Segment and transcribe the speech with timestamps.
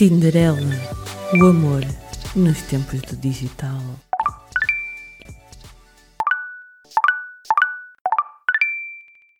[0.00, 0.56] Tinderela,
[1.38, 1.82] o amor
[2.34, 3.78] nos tempos do digital.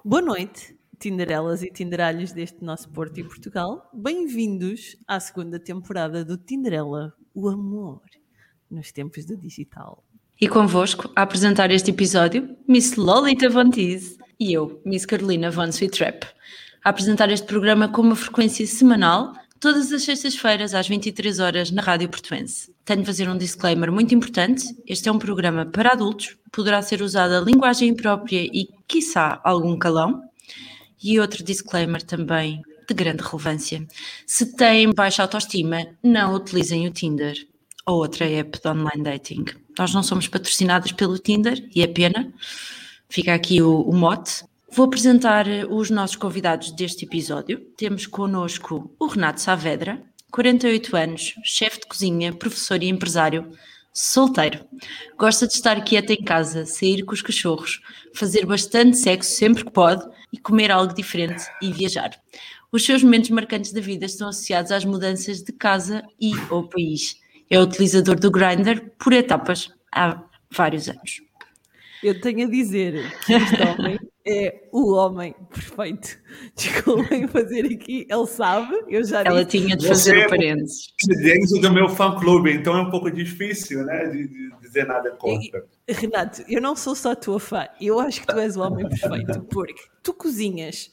[0.05, 3.89] Boa noite, Tinderelas e Tinderalhos deste nosso Porto e Portugal.
[3.95, 8.03] Bem-vindos à segunda temporada do Tinderela, o amor
[8.71, 10.05] nos tempos do digital.
[10.39, 15.69] E convosco, a apresentar este episódio, Miss Lolita Von Teese e eu, Miss Carolina Von
[15.69, 16.25] Sweet Trap.
[16.83, 21.83] A apresentar este programa com uma frequência semanal, todas as sextas-feiras às 23 horas na
[21.83, 22.75] Rádio Portuense.
[22.87, 24.65] Tenho de fazer um disclaimer muito importante.
[24.87, 30.23] Este é um programa para adultos, poderá ser usada linguagem imprópria e, quiçá, algum calão.
[31.03, 33.87] E outro disclaimer também de grande relevância.
[34.27, 37.37] Se têm baixa autoestima, não utilizem o Tinder
[37.87, 39.45] ou outra app de online dating.
[39.79, 42.33] Nós não somos patrocinadas pelo Tinder e é pena.
[43.09, 44.45] Fica aqui o, o mote.
[44.73, 47.59] Vou apresentar os nossos convidados deste episódio.
[47.77, 50.01] Temos connosco o Renato Saavedra,
[50.31, 53.51] 48 anos, chefe de cozinha, professor e empresário,
[53.93, 54.65] solteiro.
[55.19, 57.81] Gosta de estar quieto em casa, sair com os cachorros,
[58.15, 62.11] fazer bastante sexo sempre que pode e comer algo diferente e viajar.
[62.71, 67.17] Os seus momentos marcantes da vida estão associados às mudanças de casa e ou país.
[67.51, 71.21] É utilizador do Grindr por etapas há vários anos.
[72.05, 73.99] Eu tenho a dizer que este homem
[74.31, 76.19] é o homem perfeito.
[76.57, 79.59] Desculpem fazer aqui, ele sabe, eu já Ela disse.
[79.59, 80.93] tinha de fazer Você o parênteses.
[81.07, 85.65] presidente do meu fã-clube, então é um pouco difícil, né, de, de dizer nada contra.
[85.87, 88.89] E, Renato, eu não sou só tua fã, eu acho que tu és o homem
[88.89, 90.91] perfeito, porque tu cozinhas,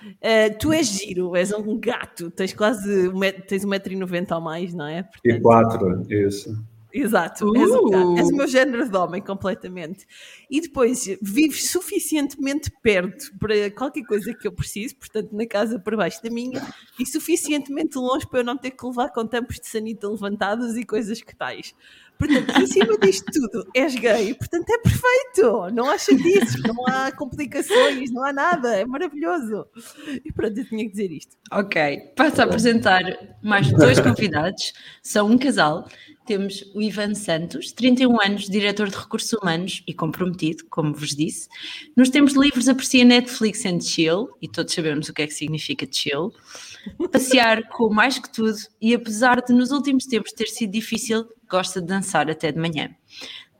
[0.00, 4.86] Uh, tu és giro, és um gato, tens quase um, tens 1,90m ou mais, não
[4.86, 5.02] é?
[5.02, 6.64] Portanto, e 4, isso.
[6.92, 7.56] Exato, uh.
[7.56, 10.06] és, um és, o meu género de homem completamente.
[10.50, 15.96] E depois vives suficientemente perto para qualquer coisa que eu preciso, portanto, na casa por
[15.96, 16.62] baixo da minha,
[16.98, 20.84] e suficientemente longe para eu não ter que levar com tampos de sanita levantados e
[20.84, 21.74] coisas que tais.
[22.18, 27.12] Portanto, em cima disto tudo, és gay, portanto é perfeito, não há chatices, não há
[27.12, 29.66] complicações, não há nada, é maravilhoso.
[30.24, 31.36] E pronto, eu tinha que dizer isto.
[31.52, 33.02] Ok, passo a apresentar
[33.42, 34.72] mais dois convidados,
[35.02, 35.86] são um casal
[36.28, 41.48] temos o Ivan Santos, 31 anos, diretor de recursos humanos e comprometido, como vos disse.
[41.96, 45.88] Nos tempos livres aprecia Netflix and chill, e todos sabemos o que é que significa
[45.90, 46.30] chill.
[47.10, 51.80] Passear com mais que tudo, e apesar de nos últimos tempos ter sido difícil, gosta
[51.80, 52.90] de dançar até de manhã.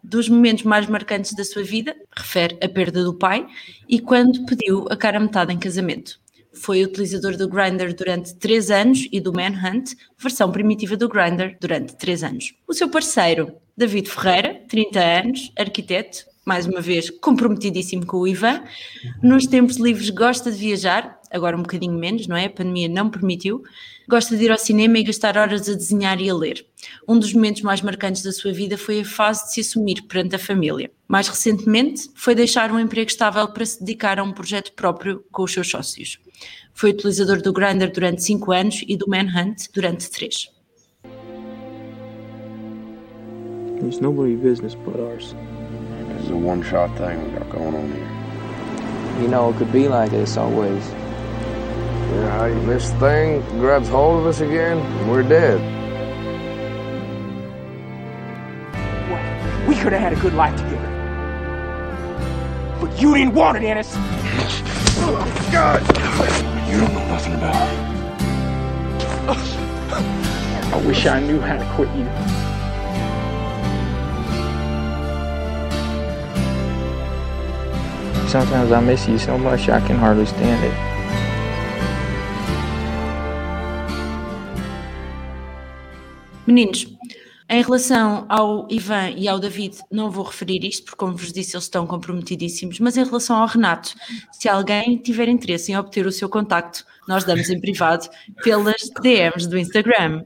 [0.02, 3.46] Dos momentos mais marcantes da sua vida, refere a perda do pai
[3.88, 6.20] e quando pediu a cara metade em casamento.
[6.52, 11.96] Foi utilizador do Grindr durante 3 anos e do Manhunt, versão primitiva do Grindr, durante
[11.96, 12.54] 3 anos.
[12.66, 18.64] O seu parceiro, David Ferreira, 30 anos, arquiteto, mais uma vez comprometidíssimo com o Ivan.
[19.22, 22.46] Nos tempos livres gosta de viajar, agora um bocadinho menos, não é?
[22.46, 23.62] A pandemia não permitiu.
[24.08, 26.64] Gosta de ir ao cinema e gastar horas a desenhar e a ler.
[27.06, 30.34] Um dos momentos mais marcantes da sua vida foi a fase de se assumir perante
[30.34, 30.90] a família.
[31.06, 35.42] Mais recentemente, foi deixar um emprego estável para se dedicar a um projeto próprio com
[35.42, 36.18] os seus sócios.
[36.72, 40.48] Foi utilizador do Grindr durante 5 anos e do Manhunt durante 3.
[43.84, 45.34] It's nobody's business but ours.
[46.18, 49.22] It's a one-shot thing we got going on here.
[49.22, 50.82] You know, it could be like this always.
[52.10, 55.60] Yeah, this thing grabs hold of us again, and we're dead.
[59.68, 60.88] We could have had a good life together.
[62.80, 63.92] But you didn't want it, Ennis.
[63.96, 65.82] oh, God!
[66.70, 67.88] You don't know nothing about her.
[70.74, 72.06] I wish I knew how to quit you.
[78.28, 80.97] Sometimes I miss you so much I can hardly stand it.
[86.48, 86.86] Meninos,
[87.46, 91.54] em relação ao Ivan e ao David, não vou referir isto, porque, como vos disse,
[91.54, 93.94] eles estão comprometidíssimos, mas em relação ao Renato,
[94.32, 98.06] se alguém tiver interesse em obter o seu contacto, nós damos em privado
[98.44, 100.24] pelas DMs do Instagram.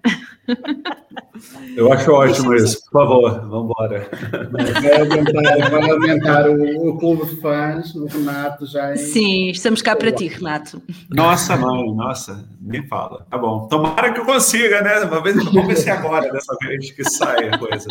[1.77, 4.11] Eu acho ótimo isso, por favor, vamos embora.
[4.51, 8.93] Vai aumentar, vai aumentar o, o, clube de fãs, o Renato já.
[8.93, 8.97] Em...
[8.97, 10.83] Sim, estamos cá para ti, Renato.
[11.09, 13.27] Nossa, mãe, nossa, nem fala.
[13.31, 13.67] Tá bom.
[13.69, 14.99] Tomara que eu consiga, né?
[15.01, 17.87] Uma vez, vamos ver se agora, dessa vez, que sai a coisa.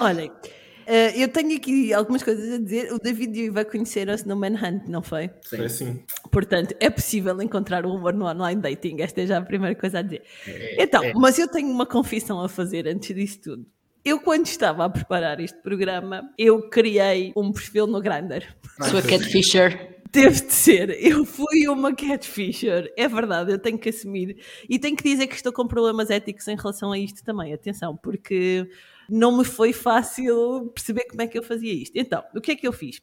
[0.00, 0.30] Olhem.
[0.90, 2.92] Uh, eu tenho aqui algumas coisas a dizer.
[2.92, 5.30] O David vai conhecer-se no Manhunt, não foi?
[5.42, 5.68] Sim.
[5.68, 6.04] sim.
[6.32, 8.96] Portanto, é possível encontrar o humor no online dating.
[9.00, 10.24] Esta é já a primeira coisa a dizer.
[10.48, 11.12] É, então, é.
[11.14, 13.66] mas eu tenho uma confissão a fazer antes disso tudo.
[14.04, 18.42] Eu, quando estava a preparar este programa, eu criei um perfil no Grindr.
[18.90, 20.00] Sua catfisher.
[20.10, 20.90] Teve de ser.
[21.00, 22.92] Eu fui uma catfisher.
[22.96, 24.38] É verdade, eu tenho que assumir.
[24.68, 27.52] E tenho que dizer que estou com problemas éticos em relação a isto também.
[27.52, 28.68] Atenção, porque
[29.10, 31.96] não me foi fácil perceber como é que eu fazia isto.
[31.96, 33.00] Então, o que é que eu fiz?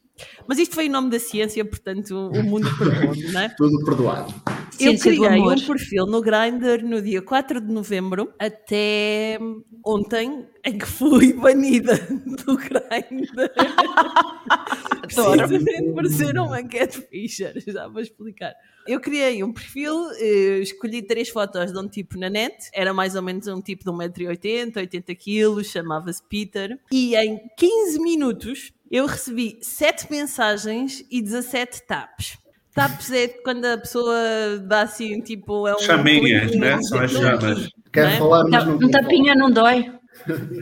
[0.48, 3.50] Mas isto foi em nome da ciência, portanto, o mundo perdoa não é?
[3.50, 4.34] Tudo perdoado.
[4.80, 9.38] Eu Ciência criei um perfil no Grindr no dia 4 de novembro até
[9.86, 11.96] ontem, em que fui banida
[12.46, 13.52] do Grindr.
[15.08, 18.54] Precisamente por ser uma catfisher, já vou explicar.
[18.88, 23.16] Eu criei um perfil, eh, escolhi três fotos de um tipo na net, era mais
[23.16, 29.58] ou menos um tipo de 1,80m, 80kg, chamava-se Peter, e em 15 minutos eu recebi
[29.62, 32.38] 7 mensagens e 17 taps.
[32.74, 34.16] Taps é quando a pessoa
[34.64, 35.80] dá assim, tipo, é um.
[35.80, 36.80] Chaminhas, né?
[36.84, 37.70] São as chamas.
[37.92, 38.18] Quer é?
[38.18, 39.92] falar, mas Tá- não Um tapinha não dói.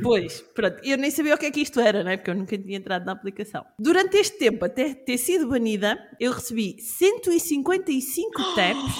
[0.01, 2.17] Pois, pronto, eu nem sabia o que é que isto era, né?
[2.17, 3.65] Porque eu nunca tinha entrado na aplicação.
[3.79, 8.93] Durante este tempo, até ter sido banida, eu recebi 155 taps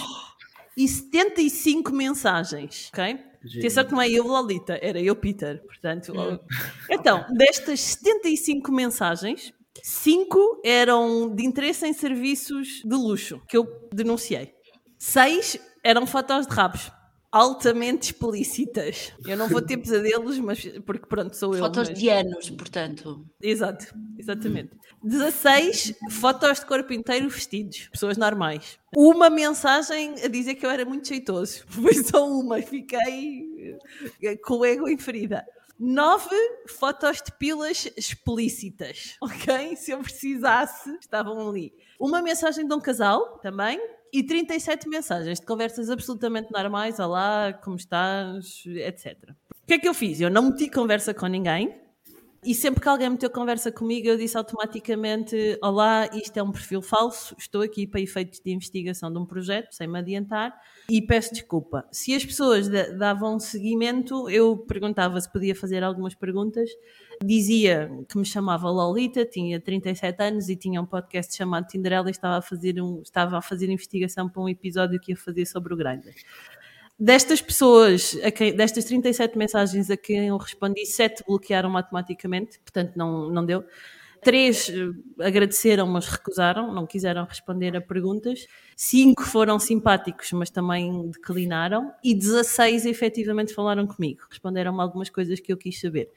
[0.78, 3.20] e 75 mensagens, ok?
[3.60, 5.62] Atenção que não é eu, Lolita, era eu, Peter.
[5.64, 6.40] Portanto, oh.
[6.90, 9.54] então, destas 75 mensagens,
[9.84, 14.54] 5 eram de interesse em serviços de luxo, que eu denunciei.
[14.98, 16.92] 6 eram fotos de rabos.
[17.36, 19.12] Altamente explícitas.
[19.28, 21.60] Eu não vou ter pesadelos, mas porque pronto, sou eu.
[21.60, 23.26] Fotos mas- de anos, portanto.
[23.42, 24.72] Exato, exatamente.
[25.04, 28.80] 16 fotos de corpo inteiro vestidos, pessoas normais.
[28.96, 31.66] Uma mensagem a dizer que eu era muito jeitoso.
[31.68, 33.78] Foi só uma, fiquei
[34.24, 35.46] eh, com o ego em ferida.
[35.78, 36.34] 9
[36.70, 39.76] fotos de pilas explícitas, ok?
[39.76, 41.74] Se eu precisasse, estavam ali.
[42.00, 43.78] Uma mensagem de um casal também.
[44.14, 49.32] E 37 mensagens de conversas absolutamente normais, olá, como estás, etc.
[49.64, 50.22] O que é que eu fiz?
[50.22, 51.76] Eu não meti conversa com ninguém,
[52.46, 56.82] e sempre que alguém meteu conversa comigo, eu disse automaticamente: Olá, isto é um perfil
[56.82, 60.54] falso, estou aqui para efeitos de investigação de um projeto, sem me adiantar,
[60.90, 61.86] e peço desculpa.
[61.92, 66.70] Se as pessoas da- davam seguimento, eu perguntava se podia fazer algumas perguntas.
[67.24, 72.12] Dizia que me chamava Lolita, tinha 37 anos e tinha um podcast chamado Tinderella e
[72.12, 75.74] estava a fazer, um, estava a fazer investigação para um episódio que ia fazer sobre
[75.74, 76.14] o Grindr.
[76.98, 83.30] Destas pessoas, quem- destas 37 mensagens a quem eu respondi, 7 bloquearam automaticamente, portanto não,
[83.30, 83.66] não deu.
[84.24, 88.48] Três eh, agradeceram, mas recusaram, não quiseram responder a perguntas.
[88.76, 91.94] Cinco foram simpáticos, mas também declinaram.
[92.04, 96.10] E 16 efetivamente falaram comigo, responderam-me algumas coisas que eu quis saber.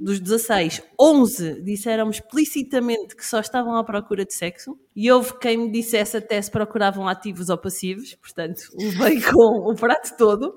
[0.00, 5.56] Dos 16, 11 disseram-me explicitamente que só estavam à procura de sexo e houve quem
[5.56, 10.54] me dissesse até se procuravam ativos ou passivos, portanto, levei com o prato todo.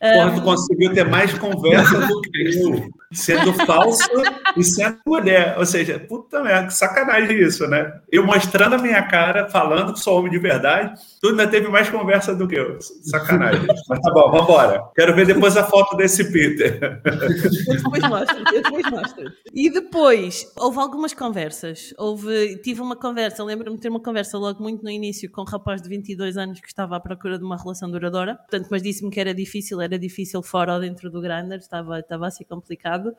[0.00, 4.08] Porra, tu conseguiu ter mais conversa do que eu, sendo falso
[4.56, 5.56] e sendo mulher.
[5.58, 8.00] Ou seja, puta merda, que sacanagem isso, né?
[8.10, 11.90] Eu mostrando a minha cara, falando que sou homem de verdade, tu ainda teve mais
[11.90, 12.78] conversa do que eu.
[12.80, 13.66] Sacanagem.
[13.88, 14.84] Mas tá bom, vambora.
[14.94, 17.00] Quero ver depois a foto desse Peter.
[17.02, 19.32] Depois mostro, eu depois mostro.
[19.52, 21.92] E depois, houve algumas conversas.
[21.98, 25.44] Houve, tive uma conversa, lembro-me de ter uma conversa logo muito no início com um
[25.44, 28.36] rapaz de 22 anos que estava à procura de uma relação duradoura.
[28.36, 32.26] Portanto, mas disse-me que era difícil, era difícil fora ou dentro do Grindr, estava, estava
[32.26, 33.14] assim complicado.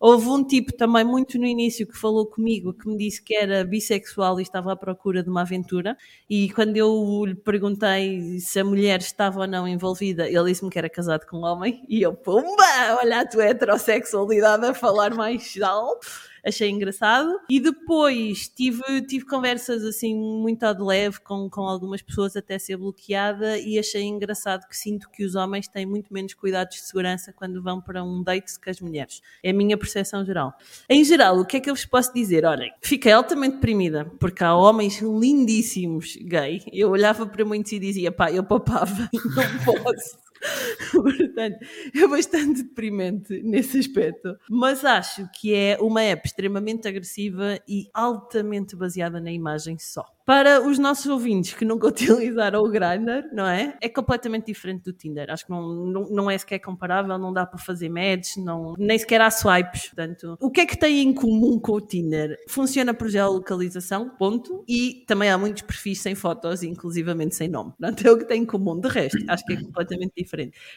[0.00, 3.62] Houve um tipo também muito no início que falou comigo, que me disse que era
[3.64, 5.96] bissexual e estava à procura de uma aventura.
[6.28, 10.78] E quando eu lhe perguntei se a mulher estava ou não envolvida, ele disse-me que
[10.78, 11.84] era casado com um homem.
[11.88, 12.64] E eu, pumba,
[13.00, 16.06] olha a tua heterossexualidade a falar mais alto.
[16.44, 17.38] Achei engraçado.
[17.48, 22.76] E depois tive, tive conversas assim muito de leve com, com algumas pessoas até ser
[22.76, 27.32] bloqueada e achei engraçado que sinto que os homens têm muito menos cuidados de segurança
[27.32, 29.20] quando vão para um date que as mulheres.
[29.42, 30.54] É a minha percepção geral.
[30.88, 32.44] Em geral, o que é que eu vos posso dizer?
[32.44, 36.62] Olhem, fiquei altamente deprimida porque há homens lindíssimos gay.
[36.72, 40.18] Eu olhava para muitos e dizia, pá, eu papava não posso.
[40.92, 41.58] Portanto,
[41.94, 44.36] é bastante deprimente nesse aspecto.
[44.48, 50.04] Mas acho que é uma app extremamente agressiva e altamente baseada na imagem só.
[50.28, 53.78] Para os nossos ouvintes que nunca utilizaram o Grindr, não é?
[53.80, 55.30] É completamente diferente do Tinder.
[55.30, 58.98] Acho que não, não, não é sequer comparável, não dá para fazer match, não, nem
[58.98, 59.86] sequer há swipes.
[59.86, 62.36] Portanto, o que é que tem em comum com o Tinder?
[62.46, 64.62] Funciona por geolocalização, ponto.
[64.68, 67.70] E também há muitos perfis sem fotos, inclusivamente sem nome.
[67.78, 68.78] Portanto, é o que tem em comum.
[68.78, 70.27] De resto, acho que é completamente diferente.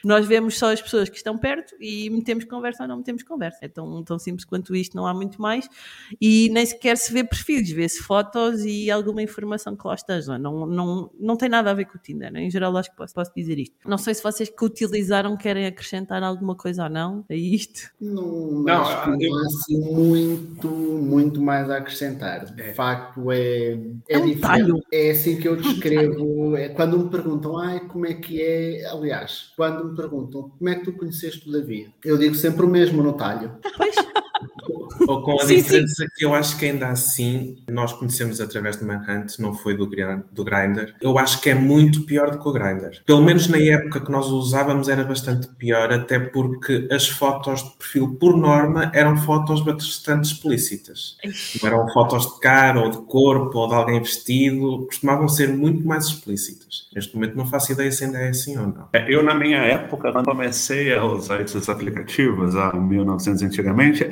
[0.03, 3.59] Nós vemos só as pessoas que estão perto e metemos conversa ou não metemos conversa.
[3.61, 5.67] É tão, tão simples quanto isto, não há muito mais.
[6.19, 10.37] E nem sequer se vê perfis, vê-se fotos e alguma informação que lá esteja.
[10.37, 12.35] Não, não, não tem nada a ver com o Tinder.
[12.35, 13.75] Em geral, acho que posso, posso dizer isto.
[13.85, 17.89] Não sei se vocês que utilizaram querem acrescentar alguma coisa ou não a isto.
[17.99, 22.45] Não, Não, acho que eu- não há assim muito, muito mais a acrescentar.
[22.45, 23.77] De facto, é, é,
[24.09, 24.39] É um diferente.
[24.41, 24.79] talho.
[24.91, 26.55] É assim que eu descrevo.
[26.55, 28.85] É quando me perguntam, ai, como é que é?
[28.85, 31.93] Aliás, quando me perguntam, como é que tu conheceste o David?
[32.03, 33.57] Eu digo sempre o mesmo no talho.
[33.77, 33.95] Pois,
[35.07, 38.85] Ou com a Sim, diferença que eu acho que ainda assim nós conhecemos através do
[38.85, 39.89] Manhunt, não foi do,
[40.31, 40.93] do Grindr.
[41.01, 43.01] Eu acho que é muito pior do que o Grindr.
[43.05, 47.63] Pelo menos na época que nós o usávamos era bastante pior, até porque as fotos
[47.63, 51.17] de perfil, por norma, eram fotos bastante explícitas.
[51.61, 55.85] Não eram fotos de cara ou de corpo ou de alguém vestido, costumavam ser muito
[55.85, 56.87] mais explícitas.
[56.93, 58.87] Neste momento não faço ideia se ainda é assim ou não.
[58.93, 64.09] É, Eu, na minha época, quando comecei a usar esses aplicativos, há 1900 antigamente,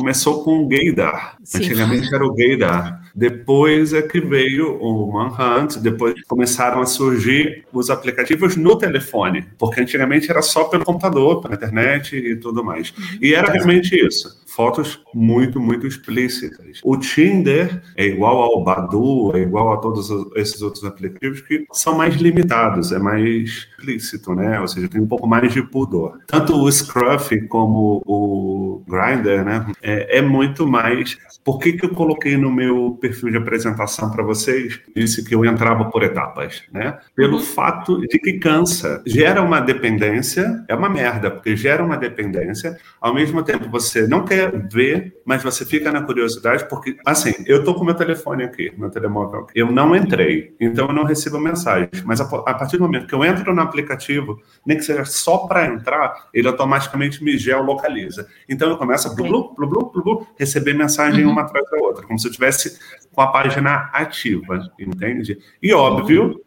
[0.00, 1.36] começou com o Gaydar.
[1.54, 3.09] Antigamente era o Gaydar.
[3.14, 9.80] Depois é que veio o Manhunt, depois começaram a surgir os aplicativos no telefone, porque
[9.80, 12.92] antigamente era só pelo computador, pela internet e tudo mais.
[13.20, 14.40] E era realmente isso.
[14.46, 16.80] Fotos muito, muito explícitas.
[16.82, 21.64] O Tinder é igual ao Badu, é igual a todos os- esses outros aplicativos que
[21.72, 24.60] são mais limitados, é mais explícito, né?
[24.60, 26.18] Ou seja, tem um pouco mais de pudor.
[26.26, 29.66] Tanto o Scruff como o Grindr, né?
[29.82, 31.16] É, é muito mais.
[31.44, 34.80] Por que, que eu coloquei no meu perfil de apresentação para vocês?
[34.94, 36.98] Disse que eu entrava por etapas, né?
[37.14, 39.02] Pelo fato de que cansa.
[39.06, 42.76] Gera uma dependência, é uma merda, porque gera uma dependência.
[43.00, 47.62] Ao mesmo tempo, você não quer ver, mas você fica na curiosidade, porque, assim, eu
[47.62, 49.52] tô com meu telefone aqui, meu telemóvel aqui.
[49.60, 52.02] Eu não entrei, então eu não recebo mensagens.
[52.02, 55.46] Mas a, a partir do momento que eu entro no aplicativo, nem que seja só
[55.46, 58.26] para entrar, ele automaticamente me geolocaliza.
[58.48, 61.76] Então eu começo a blu, blu, blu, blu, blu, blu, receber mensagem uma atrás da
[61.76, 62.80] outra, como se eu tivesse
[63.12, 65.38] com a página ativa, entende?
[65.62, 66.40] E óbvio,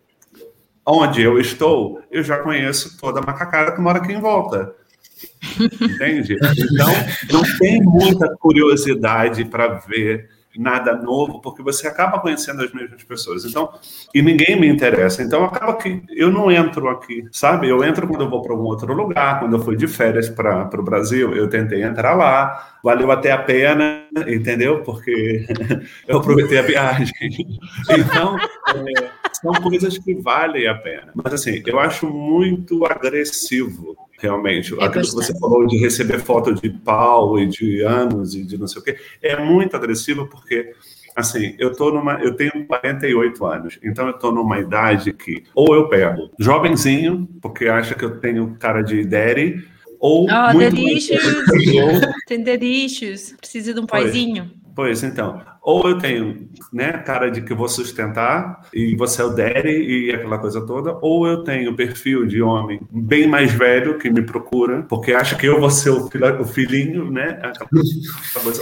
[0.85, 4.75] onde eu estou, eu já conheço toda a macacada que mora aqui em volta.
[5.81, 6.35] Entende?
[6.35, 6.93] Então,
[7.31, 13.45] não tem muita curiosidade para ver nada novo, porque você acaba conhecendo as mesmas pessoas.
[13.45, 13.69] Então,
[14.13, 15.23] e ninguém me interessa.
[15.23, 17.67] Então, acaba que eu não entro aqui, sabe?
[17.69, 20.69] Eu entro quando eu vou para algum outro lugar, quando eu fui de férias para
[20.79, 24.83] o Brasil, eu tentei entrar lá, valeu até a pena, entendeu?
[24.83, 25.45] Porque
[26.07, 27.13] eu aproveitei a viagem.
[27.89, 31.11] Então, é, são coisas que valem a pena.
[31.15, 34.73] Mas, assim, eu acho muito agressivo realmente.
[34.79, 38.57] É Aquilo que você falou de receber foto de pau e de anos e de
[38.57, 40.73] não sei o quê, é muito agressivo porque
[41.15, 45.75] assim, eu tô numa, eu tenho 48 anos, então eu tô numa idade que ou
[45.75, 49.63] eu pego jovenzinho, porque acha que eu tenho cara de daddy,
[49.99, 53.35] ou Oh, muito eu, Tem issues.
[53.39, 54.03] Precisa de um Pois.
[54.03, 54.51] paizinho.
[54.75, 59.25] Pois então, ou eu tenho, né, cara de que eu vou sustentar e você é
[59.25, 63.97] o daddy e aquela coisa toda, ou eu tenho perfil de homem bem mais velho
[63.97, 67.39] que me procura, porque acha que eu vou ser o, filha- o filhinho, né,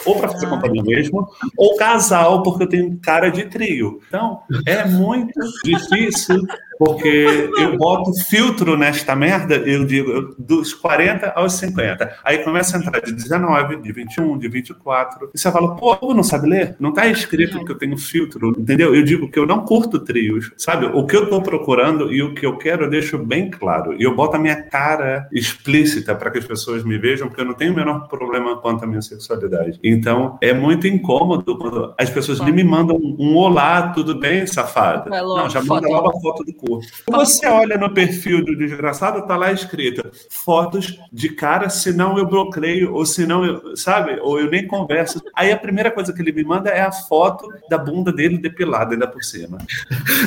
[0.06, 1.28] ou para fazer companhia mesmo,
[1.58, 4.00] ou casal, porque eu tenho cara de trio.
[4.08, 6.46] Então, é muito difícil
[6.78, 12.16] porque eu boto filtro nesta merda, eu digo, eu- dos 40 aos 50.
[12.24, 15.30] Aí começa a entrar de 19, de 21, de 24.
[15.34, 16.76] E você fala, pô, não sabe ler?
[16.80, 18.96] Não tá escrito que eu tenho filtro, entendeu?
[18.96, 20.86] Eu digo que eu não curto trios, sabe?
[20.88, 23.94] O que eu tô procurando e o que eu quero eu deixo bem claro.
[24.00, 27.46] E eu boto a minha cara explícita para que as pessoas me vejam, porque eu
[27.46, 29.80] não tenho o menor problema quanto à minha sexualidade.
[29.84, 35.10] Então, é muito incômodo quando as pessoas nem me mandam um olá, tudo bem, safada?
[35.22, 36.86] Logo, Não, já manda logo a foto do corpo.
[37.10, 42.94] Você olha no perfil do desgraçado, tá lá escrito fotos de cara, senão eu bloqueio,
[42.94, 44.20] ou senão eu, sabe?
[44.22, 45.22] Ou eu nem converso.
[45.36, 48.94] Aí a primeira coisa que ele me manda é a foto da bunda dele depilada
[48.94, 49.58] ainda por cima.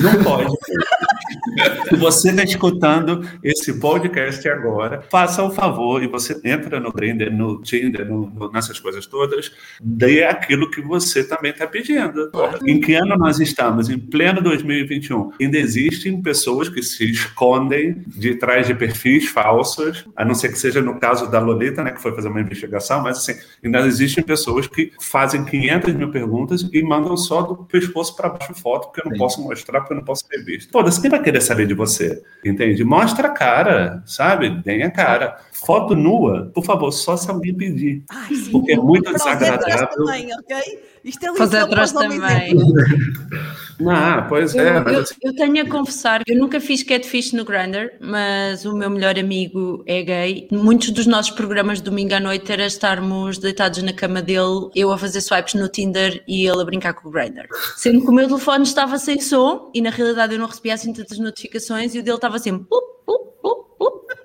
[0.02, 0.50] Não pode.
[1.88, 7.30] Se você está escutando esse podcast agora, faça o favor e você entra no Grindr,
[7.30, 12.30] no Tinder, no- no- nessas coisas todas, dê aquilo que você também está pedindo.
[12.66, 13.88] Em que ano nós estamos?
[13.88, 15.32] Em pleno 2021.
[15.40, 20.58] Ainda existem pessoas que se escondem de trás de perfis falsos, a não ser que
[20.58, 23.34] seja no caso da Lolita, né, que foi fazer uma investigação, mas assim,
[23.64, 28.54] ainda existem pessoas que fazem 500 mil perguntas e mandam só do pescoço para baixo
[28.54, 29.18] foto, porque eu não Sim.
[29.18, 30.70] posso mostrar, porque eu não posso ser visto.
[30.70, 32.22] Foda-se, quem vai querer saber de você?
[32.44, 32.84] Entende?
[32.84, 34.50] Mostra a cara, sabe?
[34.62, 35.38] Deem a cara.
[35.52, 38.04] Foto nua, por favor, só se alguém pedir.
[38.10, 38.30] Ai.
[38.50, 39.88] Porque é muito desagradável.
[39.88, 40.93] também, ok?
[41.04, 42.54] Isto é lição os homens também.
[43.80, 44.78] Não, pois Eu, é.
[44.78, 48.72] eu- mas assim, eu tenho a confessar, eu nunca fiz catfish no Grindr, mas o
[48.76, 50.48] meu melhor amigo é gay.
[50.52, 54.92] Muitos dos nossos programas de domingo à noite era estarmos deitados na cama dele, eu
[54.92, 57.46] a fazer swipes no Tinder e ele a brincar com o Grindr.
[57.76, 60.92] Sendo que o meu telefone estava sem som e na realidade eu não recebia assim
[60.92, 62.84] tantas notificações e o dele estava sempre plup,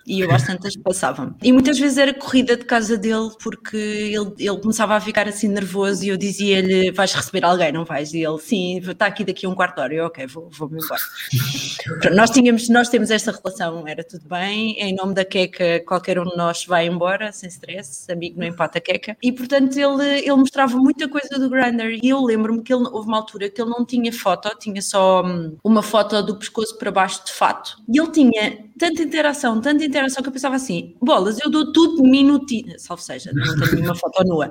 [0.09, 1.33] e eu às tantas passava-me.
[1.43, 5.47] E muitas vezes era corrida de casa dele porque ele, ele começava a ficar assim
[5.47, 8.11] nervoso e eu dizia-lhe: Vais receber alguém, não vais?
[8.13, 9.93] E ele: Sim, está aqui daqui a um quarto de hora.
[9.93, 11.01] Eu, ok, vou- vou-me embora.
[12.01, 14.79] Pronto, nós, tínhamos, nós temos esta relação, era tudo bem.
[14.79, 18.79] Em nome da Queca, qualquer um de nós vai embora, sem stress, amigo não empata
[18.79, 19.15] a Queca.
[19.21, 21.99] E portanto ele, ele mostrava muita coisa do Grindr.
[22.01, 25.23] E eu lembro-me que ele, houve uma altura que ele não tinha foto, tinha só
[25.23, 27.77] hum, uma foto do pescoço para baixo de fato.
[27.87, 32.01] E ele tinha tanta interação, tanta interação que eu pensava assim: bolas, eu dou tudo
[32.01, 32.79] de mim no Tinder.
[32.79, 34.49] Salve seja, não tenho nenhuma foto nua.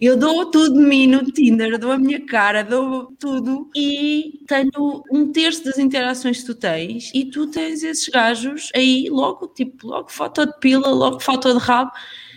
[0.00, 5.02] Eu dou tudo de mim no Tinder, dou a minha cara, dou tudo e tenho
[5.10, 9.88] um terço das interações que tu tens e tu tens esses gajos aí logo, tipo,
[9.88, 11.90] logo foto de pila, logo foto de rabo.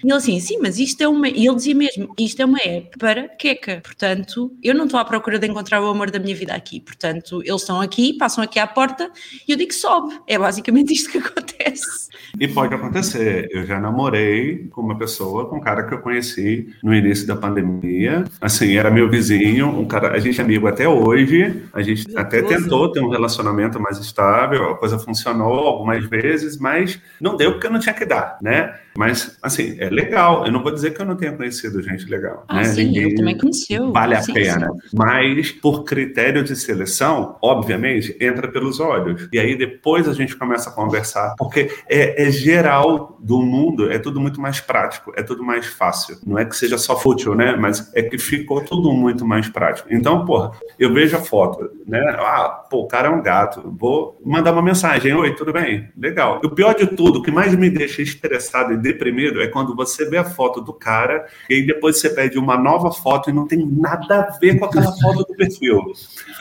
[0.03, 1.27] E ele assim, sim, mas isto é uma.
[1.27, 3.81] E ele dizia mesmo, isto é uma app para queca.
[3.83, 6.79] Portanto, eu não estou à procura de encontrar o amor da minha vida aqui.
[6.79, 9.09] Portanto, eles estão aqui, passam aqui à porta
[9.47, 10.19] e eu digo sobe.
[10.27, 12.09] É basicamente isto que acontece.
[12.39, 13.47] E pode acontecer.
[13.51, 17.35] Eu já namorei com uma pessoa, com um cara que eu conheci no início da
[17.35, 18.25] pandemia.
[18.41, 21.63] Assim, era meu vizinho, um cara, a gente é amigo até hoje.
[21.73, 26.99] A gente até tentou ter um relacionamento mais estável, a coisa funcionou algumas vezes, mas
[27.21, 28.77] não deu porque não tinha que dar, né?
[28.95, 30.45] Mas, assim, é legal.
[30.45, 32.43] Eu não vou dizer que eu não tenha conhecido gente legal.
[32.47, 32.63] Ah, né?
[32.65, 33.91] sim, Ninguém- ele também conheceu.
[33.91, 34.69] Vale a Sim, pena.
[34.69, 34.95] sim.
[34.97, 39.27] Mas, por critério de seleção, obviamente, entra pelos olhos.
[39.31, 41.35] E aí depois a gente começa a conversar.
[41.37, 46.17] Porque é, é geral do mundo, é tudo muito mais prático, é tudo mais fácil.
[46.25, 47.55] Não é que seja só fútil, né?
[47.55, 49.87] Mas é que ficou tudo muito mais prático.
[49.91, 51.99] Então, porra, eu vejo a foto, né?
[52.19, 53.61] Ah, pô, o cara é um gato.
[53.79, 55.13] Vou mandar uma mensagem.
[55.13, 55.89] Oi, tudo bem?
[55.97, 56.41] Legal.
[56.43, 59.82] O pior de tudo, o que mais me deixa estressado e deprimido é quando você
[60.09, 63.47] vê a foto do cara e aí depois você pede uma nova foto e não
[63.47, 65.81] tem nada a ver com aquela foto do perfil.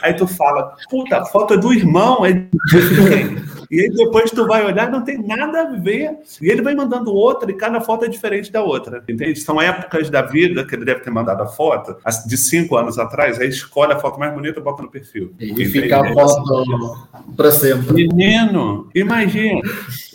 [0.01, 3.53] Aí tu fala, puta, a foto é do irmão, é de quem?
[3.73, 6.17] E aí depois tu vai olhar, não tem nada a ver.
[6.39, 9.03] E ele vai mandando outra e cada foto é diferente da outra.
[9.09, 9.39] Entende?
[9.39, 11.95] São épocas da vida que ele deve ter mandado a foto,
[12.27, 15.33] de cinco anos atrás, aí escolhe a foto mais bonita e bota no perfil.
[15.39, 15.69] E Entende?
[15.69, 17.93] fica a foto para sempre.
[17.93, 19.61] Menino, imagina,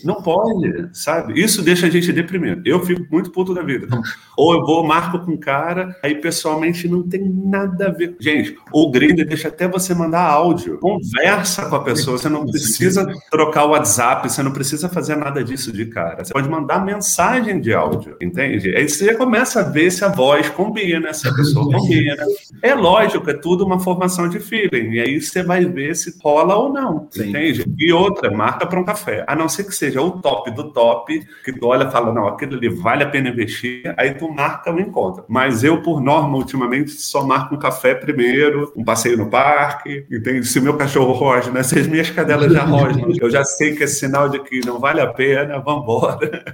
[0.04, 1.40] não pode, sabe?
[1.40, 2.62] Isso deixa a gente deprimido.
[2.64, 3.86] Eu fico muito puto da vida.
[3.86, 4.02] Então,
[4.36, 8.16] Ou eu vou, marco com um cara, aí pessoalmente não tem nada a ver.
[8.20, 10.78] Gente, o Grindr deixa até você mandar áudio.
[10.78, 15.42] Conversa com a pessoa, você não precisa trocar o WhatsApp, você não precisa fazer nada
[15.42, 16.24] disso de cara.
[16.24, 18.74] Você pode mandar mensagem de áudio, entende?
[18.76, 22.24] Aí você já começa a ver se a voz combina, se a pessoa combina.
[22.62, 24.92] É lógico, é tudo uma formação de feeling.
[24.92, 27.28] E aí você vai ver se rola ou não, Sim.
[27.28, 27.64] entende?
[27.78, 29.24] E outra, marca para um café.
[29.26, 32.28] A não ser que seja o top do top, que tu olha e fala, não,
[32.28, 35.24] aquilo ali vale a pena investir, aí tu marca o encontro.
[35.28, 40.46] Mas eu, por norma, ultimamente, só marco um café primeiro, um passeio no parque, entende?
[40.46, 43.84] Se o meu cachorro rosna, se as minhas cadelas já rosnam, eu já sei que
[43.84, 46.44] é sinal de que não vale a pena, vambora.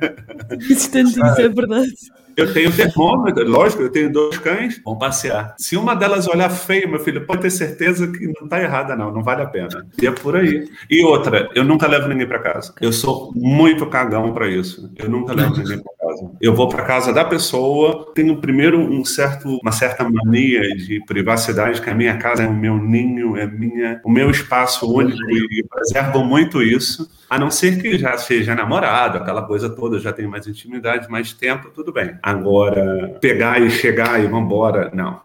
[0.71, 1.95] Instante, isso é verdade.
[2.37, 5.55] Eu tenho termômetro, lógico, eu tenho dois cães, vão passear.
[5.59, 9.13] Se uma delas olhar feio, meu filho, pode ter certeza que não está errada, não,
[9.13, 9.87] não vale a pena.
[10.01, 10.69] E é por aí.
[10.91, 12.75] E outra, eu nunca levo ninguém para casa.
[12.81, 14.91] Eu sou muito cagão para isso.
[14.97, 16.31] Eu nunca levo ninguém para casa.
[16.41, 21.81] Eu vou para casa da pessoa, tenho primeiro um certo, uma certa mania de privacidade,
[21.81, 25.65] que a minha casa é o meu ninho, é minha, o meu espaço único e
[25.65, 27.09] preservo muito isso.
[27.35, 31.33] A não ser que já seja namorado, aquela coisa toda, já tenho mais intimidade, mais
[31.33, 32.17] tempo, tudo bem.
[32.23, 35.21] Agora, pegar e chegar e vambora, não.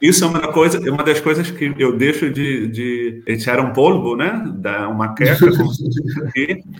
[0.00, 3.72] Isso é uma, coisa, é uma das coisas que eu deixo de, de echar um
[3.72, 4.44] polvo, né?
[4.56, 5.46] Dar uma queca,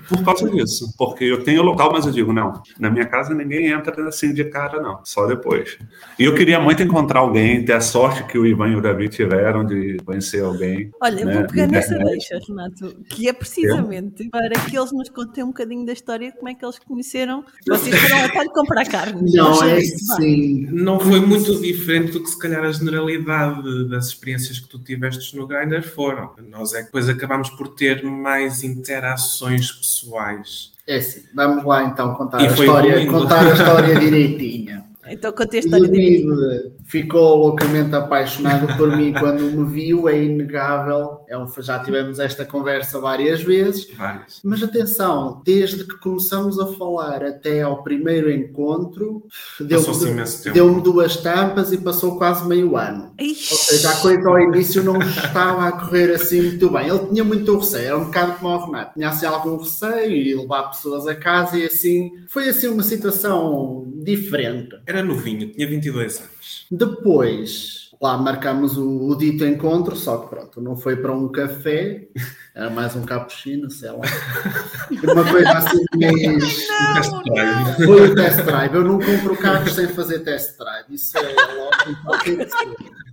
[0.08, 0.92] por causa disso.
[0.96, 4.44] Porque eu tenho local, mas eu digo, não, na minha casa ninguém entra assim de
[4.44, 5.00] cara, não.
[5.04, 5.78] Só depois.
[6.18, 9.08] E eu queria muito encontrar alguém, ter a sorte que o Ivan e o Davi
[9.08, 10.90] tiveram de conhecer alguém.
[11.00, 15.44] Olha, né, vou pegar nessa deixa, Renato, que é precisamente para que eles nos contem
[15.44, 17.44] um bocadinho da história, como é que eles conheceram.
[17.66, 19.32] Vocês foram ao talho comprar carne.
[19.34, 20.68] Não é assim.
[20.70, 22.70] Não foi muito diferente do que se calhar a
[23.08, 26.30] generalidade das experiências que tu tiveste no Grindr foram.
[26.48, 30.72] Nós é que depois acabámos por ter mais interações pessoais.
[30.86, 31.22] É assim.
[31.34, 33.12] Vamos lá então contar E a história, lindo.
[33.12, 34.84] contar a história direitinha.
[35.10, 40.22] Então contei a O história de ficou loucamente apaixonado por mim quando me viu, é
[40.22, 41.20] inegável.
[41.28, 43.88] É um, já tivemos esta conversa várias vezes.
[43.96, 44.40] Várias.
[44.44, 49.24] Mas atenção, desde que começamos a falar até ao primeiro encontro,
[49.58, 50.54] Passou-se deu-me imenso tempo.
[50.54, 53.12] deu duas tampas e passou quase meio ano.
[53.20, 56.88] Ou seja, a coisa ao início não estava a correr assim muito bem.
[56.88, 58.94] Ele tinha muito receio, era um bocado como o Renato.
[58.94, 62.12] Tinha assim algum receio e levar pessoas a casa e assim.
[62.28, 64.78] Foi assim uma situação diferente.
[64.86, 66.66] Era novinho, tinha 22 anos.
[66.70, 72.08] Depois, lá marcámos o, o dito encontro, só que pronto, não foi para um café,
[72.54, 74.00] era mais um cappuccino, sei lá.
[75.12, 76.66] Uma coisa assim mais.
[76.94, 77.84] Test drive.
[77.84, 78.74] Foi o test drive.
[78.74, 80.86] Eu não compro carros sem fazer test drive.
[80.90, 81.22] Isso é
[81.54, 82.38] logo, então tem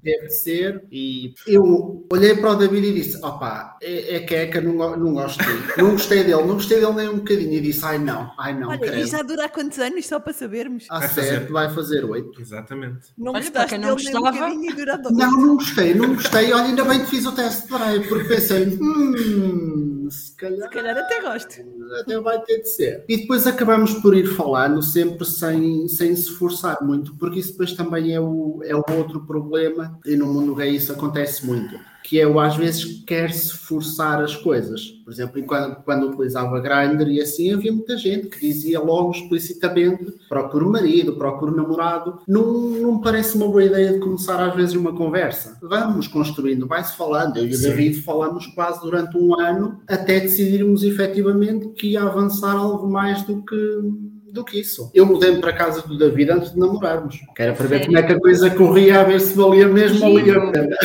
[0.04, 0.84] Deve ser.
[0.92, 5.42] E eu olhei para o David e disse: opá, é, é queca, não, não gosto
[5.44, 5.63] dele.
[5.78, 7.54] Não gostei dele, não gostei dele nem um bocadinho.
[7.54, 8.98] E disse: ai não, ai não, Olha, credo.
[8.98, 10.86] e já dura há quantos anos, só para sabermos?
[10.89, 11.28] Há Vai fazer.
[11.39, 12.42] sete, vai fazer oito.
[12.42, 13.00] Exatamente.
[13.18, 14.38] Não Olha, gostaste para quem não dele nem um gostava.
[14.50, 15.16] bocadinho e dura dois.
[15.18, 16.54] Não, não gostei, não gostei.
[16.54, 20.98] Olha, ainda bem que fiz o test drive, porque pensei, hum, se calhar, Se calhar
[20.98, 21.56] até gosto.
[22.02, 23.06] até vai ter de ser.
[23.08, 27.74] E depois acabamos por ir falando, sempre sem, sem se forçar muito, porque isso depois
[27.74, 31.78] também é o, é o outro problema, e no mundo gay isso acontece muito.
[32.04, 34.82] Que é o às vezes quer-se forçar as coisas.
[35.04, 40.13] Por exemplo, quando, quando utilizava Grindr e assim, havia muita gente que dizia logo explicitamente:
[40.28, 42.20] procuro marido, procuro namorado.
[42.28, 45.58] Não, não me parece uma boa ideia de começar às vezes uma conversa.
[45.62, 47.38] Vamos construindo, vai-se falando.
[47.38, 47.62] Eu e o.
[47.62, 53.44] David falamos quase durante um ano até decidirmos efetivamente que ia avançar algo mais do
[53.44, 54.12] que.
[54.34, 54.89] Do que isso.
[54.96, 57.19] Eu mudei-me para a casa do David antes de namorarmos.
[57.36, 57.86] Que era para ver Sério?
[57.86, 60.76] como é que a coisa corria, a ver se valia mesmo ou a pena.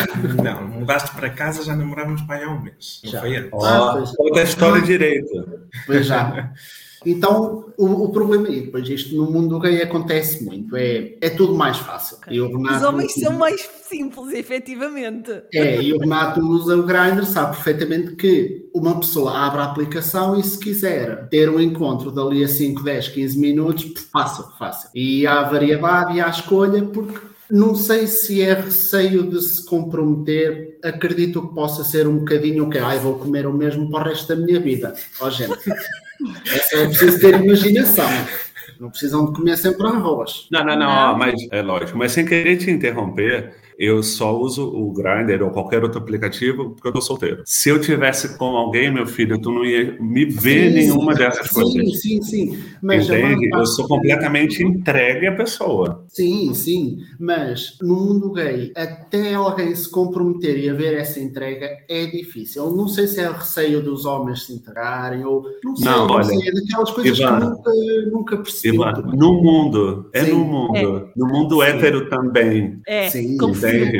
[0.43, 3.01] Não, mudaste para casa, já namorávamos para aí há um mês.
[3.03, 3.21] Não Já.
[3.21, 3.49] foi antes.
[3.63, 4.13] Ah, pois.
[4.19, 5.49] Outra história direito.
[5.87, 6.51] Pois já.
[7.05, 11.55] Então, o, o problema é, depois isto no mundo gay acontece muito, é, é tudo
[11.55, 12.17] mais fácil.
[12.29, 15.31] E o Os homens são mais simples, efetivamente.
[15.53, 20.39] É, e o Renato usa o Grindr, sabe perfeitamente que uma pessoa abre a aplicação
[20.39, 24.89] e se quiser ter um encontro dali a 5, 10, 15 minutos, fácil, fácil.
[24.93, 30.77] E há variedade e há escolha, porque não sei se é receio de se comprometer,
[30.83, 34.27] acredito que possa ser um bocadinho que, ai, vou comer o mesmo para o resto
[34.27, 34.93] da minha vida.
[35.19, 35.57] Ó, gente,
[36.73, 38.09] é, preciso ter imaginação.
[38.79, 40.47] Não precisam de comer sempre arroz.
[40.51, 41.13] Não, não, não, Não.
[41.13, 41.97] ó, mas é lógico.
[41.97, 46.87] Mas sem querer te interromper, eu só uso o Grindr ou qualquer outro aplicativo porque
[46.87, 47.43] eu tô solteiro.
[47.45, 51.19] Se eu tivesse com alguém, meu filho, tu não ia me ver Sim, nenhuma sim,
[51.19, 52.01] dessas sim, coisas.
[52.01, 53.49] Sim, sim, Mas a Entende?
[53.53, 56.05] Eu sou completamente entregue à pessoa.
[56.09, 62.05] Sim, sim, mas no mundo gay, até alguém se comprometer e haver essa entrega é
[62.07, 62.65] difícil.
[62.65, 66.15] Eu não sei se é receio dos homens se integrarem ou não sei, Não, não,
[66.15, 67.71] olha, sei, é daquelas coisas Ivan, que eu nunca,
[68.11, 68.75] nunca percebi.
[68.75, 70.31] Ivan, no mundo, é Sim.
[70.31, 71.09] no mundo.
[71.15, 72.79] No mundo hétero também.
[72.87, 73.69] É, Sim, confio.
[73.85, 73.99] entende?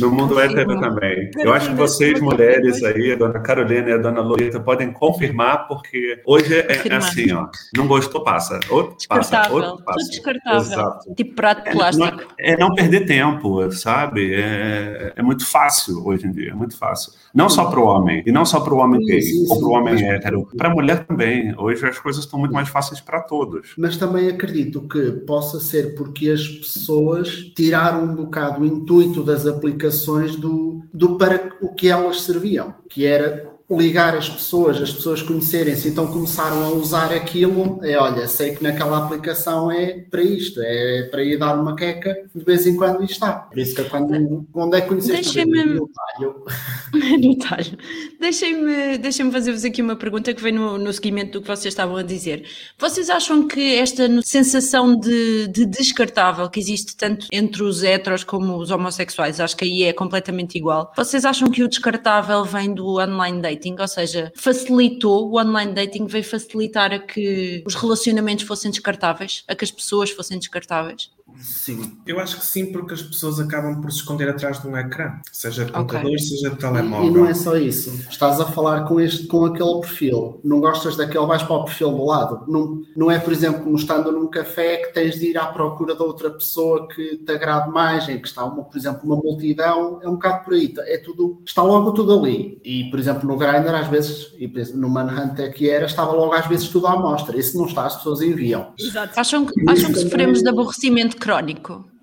[0.00, 0.40] No mundo Confirmo.
[0.40, 1.30] hétero também.
[1.38, 5.68] Eu acho que vocês, mulheres aí, a dona Carolina e a dona Lolita, podem confirmar,
[5.68, 6.98] porque hoje é, é Confirmar.
[6.98, 7.46] assim, ó.
[7.76, 8.58] Não gostou, passa.
[8.70, 9.56] Outro passa, Descartável.
[9.56, 10.10] outro Tudo passa.
[10.10, 10.60] descartável.
[10.60, 11.14] Exato.
[11.14, 12.06] Tipo prato de É, plástico.
[12.06, 14.34] não, é não perder tempo, sabe?
[14.34, 17.12] É, é muito fácil hoje em dia, é muito fácil.
[17.34, 19.68] Não só para o homem, e não só para o homem gay, sim, ou para
[19.68, 21.54] o homem hétero, para a mulher também.
[21.58, 23.74] Hoje as coisas estão muito mais fáceis para todos.
[23.76, 29.46] Mas também acredito que possa ser porque as pessoas tiraram um bocado o intuito das
[29.46, 35.22] aplicações do, do para o que elas serviam, que era ligar as pessoas, as pessoas
[35.22, 40.60] conhecerem-se, então começaram a usar aquilo, é olha, sei que naquela aplicação é para isto,
[40.62, 43.32] é para ir dar uma queca, de vez em quando e está.
[43.32, 46.44] Por isso que quando, quando é que conheceste Deixa-me- talho,
[47.20, 47.76] no talho.
[48.20, 51.96] Deixem-me deixem fazer-vos aqui uma pergunta que vem no, no seguimento do que vocês estavam
[51.96, 52.44] a dizer.
[52.78, 58.56] Vocês acham que esta sensação de, de descartável que existe tanto entre os heteros como
[58.58, 60.92] os homossexuais, acho que aí é completamente igual.
[60.96, 63.55] Vocês acham que o descartável vem do online dating?
[63.78, 69.54] Ou seja, facilitou o online dating, veio facilitar a que os relacionamentos fossem descartáveis, a
[69.54, 71.10] que as pessoas fossem descartáveis?
[71.40, 71.96] Sim.
[72.06, 75.12] Eu acho que sim, porque as pessoas acabam por se esconder atrás de um ecrã,
[75.32, 76.18] seja de computador, Ok.
[76.18, 77.10] seja de E telemóvel.
[77.12, 77.90] não é só isso.
[78.08, 80.40] Estás a falar com este, com aquele perfil.
[80.44, 82.44] Não gostas daquele, vais para o perfil do lado.
[82.48, 85.94] Não, não é, por exemplo, como estando num café que tens de ir à procura
[85.94, 90.00] de outra pessoa que te agrade mais, em que está, uma, por exemplo, uma multidão.
[90.02, 90.72] É um bocado por aí.
[90.78, 92.60] É tudo, está logo tudo ali.
[92.64, 96.46] E, por exemplo, no Grindr, às vezes, e no Manhunt que era, estava logo às
[96.46, 97.36] vezes tudo à mostra.
[97.38, 98.72] E se não está, as pessoas enviam.
[98.78, 99.18] Exato.
[99.18, 101.95] Acham que, acham que sofremos de aborrecimento crónico?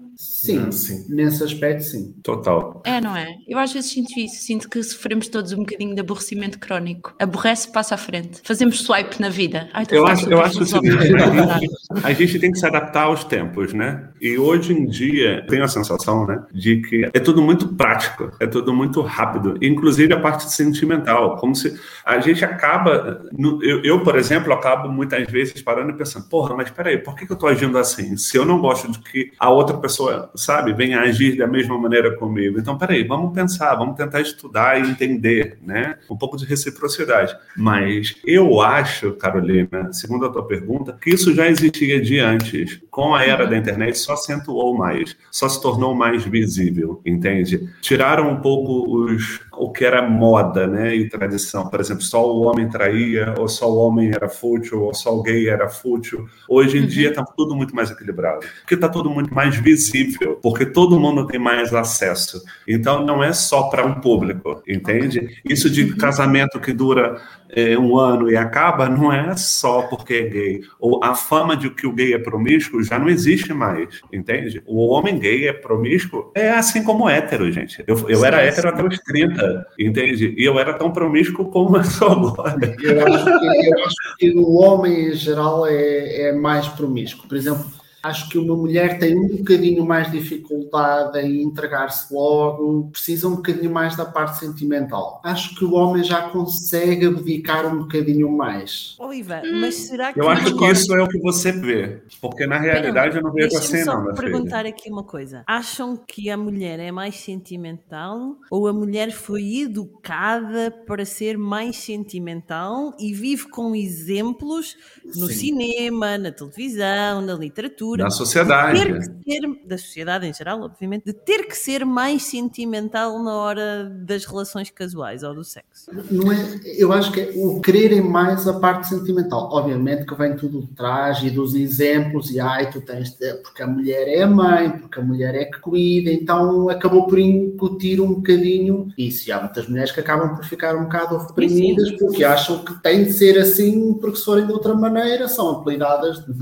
[0.44, 1.06] Sim, Não, sim.
[1.08, 2.14] nesse aspecto, sim.
[2.22, 2.82] Total.
[2.86, 3.28] É, não é?
[3.48, 4.44] Eu às vezes sinto isso.
[4.44, 7.14] Sinto que sofremos todos um bocadinho de aborrecimento crónico.
[7.18, 8.42] Aborrece, passa à frente.
[8.44, 9.70] Fazemos swipe na vida.
[9.74, 11.02] Ai, estou Eu a acho, eu acho o filosófica.
[11.02, 14.10] seguinte, a gente, a gente tem que se adaptar aos tempos, né?
[14.20, 18.46] E hoje em dia, tenho a sensação, né, de que é tudo muito prático, é
[18.48, 24.04] tudo muito rápido, inclusive a parte sentimental, como se a gente acaba, no- eu, eu,
[24.04, 27.38] por exemplo, acabo muitas vezes parando e pensando, porra, mas peraí, por que que eu
[27.38, 28.18] tô agindo assim?
[28.18, 32.16] Se eu não gosto de que a outra pessoa, sabe, venha agir da mesma maneira
[32.16, 35.96] comigo, então peraí, vamos pensar, vamos tentar estudar e entender, né?
[36.10, 37.36] Um pouco de reciprocidade.
[37.56, 42.82] Mas eu acho, Carolina, segundo a tua pergunta, que isso já existia de antes.
[42.90, 47.70] Com a era da internet, só acentuou mais, só se tornou mais visível, entende?
[47.82, 51.68] Tiraram um pouco os, o que era moda, né, e tradição.
[51.70, 55.22] Por exemplo, só o homem traía, ou só o homem era fútil, ou só o
[55.24, 56.28] gay era fútil.
[56.48, 60.66] Hoje em dia está tudo muito mais equilibrado, porque está tudo muito mais visível, porque
[60.66, 62.42] todo mundo tem mais acesso.
[62.68, 65.42] Então não é só para um público, entende?
[65.46, 67.22] Isso de casamento que dura
[67.56, 70.62] é, um ano e acaba, não é só porque é gay.
[70.80, 74.62] Ou a fama de que o gay é promíscuo já não existe mais, entende?
[74.66, 77.84] O homem gay é promíscuo é assim como hétero, gente.
[77.88, 80.34] Eu, eu era hétero até os 30, entende?
[80.38, 82.76] E eu era tão promíscuo como eu sou agora.
[82.82, 87.28] Eu acho que, eu acho que o homem em geral é, é mais promíscuo.
[87.28, 87.66] Por exemplo,
[88.04, 93.72] acho que uma mulher tem um bocadinho mais dificuldade em entregar-se logo, precisa um bocadinho
[93.72, 95.22] mais da parte sentimental.
[95.24, 98.98] Acho que o homem já consegue abdicar um bocadinho mais.
[99.00, 102.46] Oh, Ivan, mas será que Eu acho que isso é o que você vê, porque
[102.46, 104.16] na realidade eu não vejo assim, só não, filho.
[104.16, 105.44] perguntar aqui uma coisa.
[105.48, 111.78] Acham que a mulher é mais sentimental ou a mulher foi educada para ser mais
[111.78, 114.76] sentimental e vive com exemplos
[115.16, 115.34] no Sim.
[115.34, 117.93] cinema, na televisão, na literatura?
[118.02, 118.80] Da de sociedade.
[118.80, 123.34] ter que ser, da sociedade em geral, obviamente, de ter que ser mais sentimental na
[123.36, 125.92] hora das relações casuais ou do sexo.
[126.10, 129.50] Não é, eu acho que é o quererem mais a parte sentimental.
[129.52, 133.62] Obviamente que vem tudo de trás e dos exemplos, e ai, tu tens de, porque
[133.62, 138.02] a mulher é a mãe, porque a mulher é que cuida, então acabou por incutir
[138.02, 139.30] um bocadinho isso.
[139.30, 143.04] E há muitas mulheres que acabam por ficar um bocado reprimidas porque acham que tem
[143.04, 146.34] de ser assim, porque se forem de outra maneira são apelidadas de,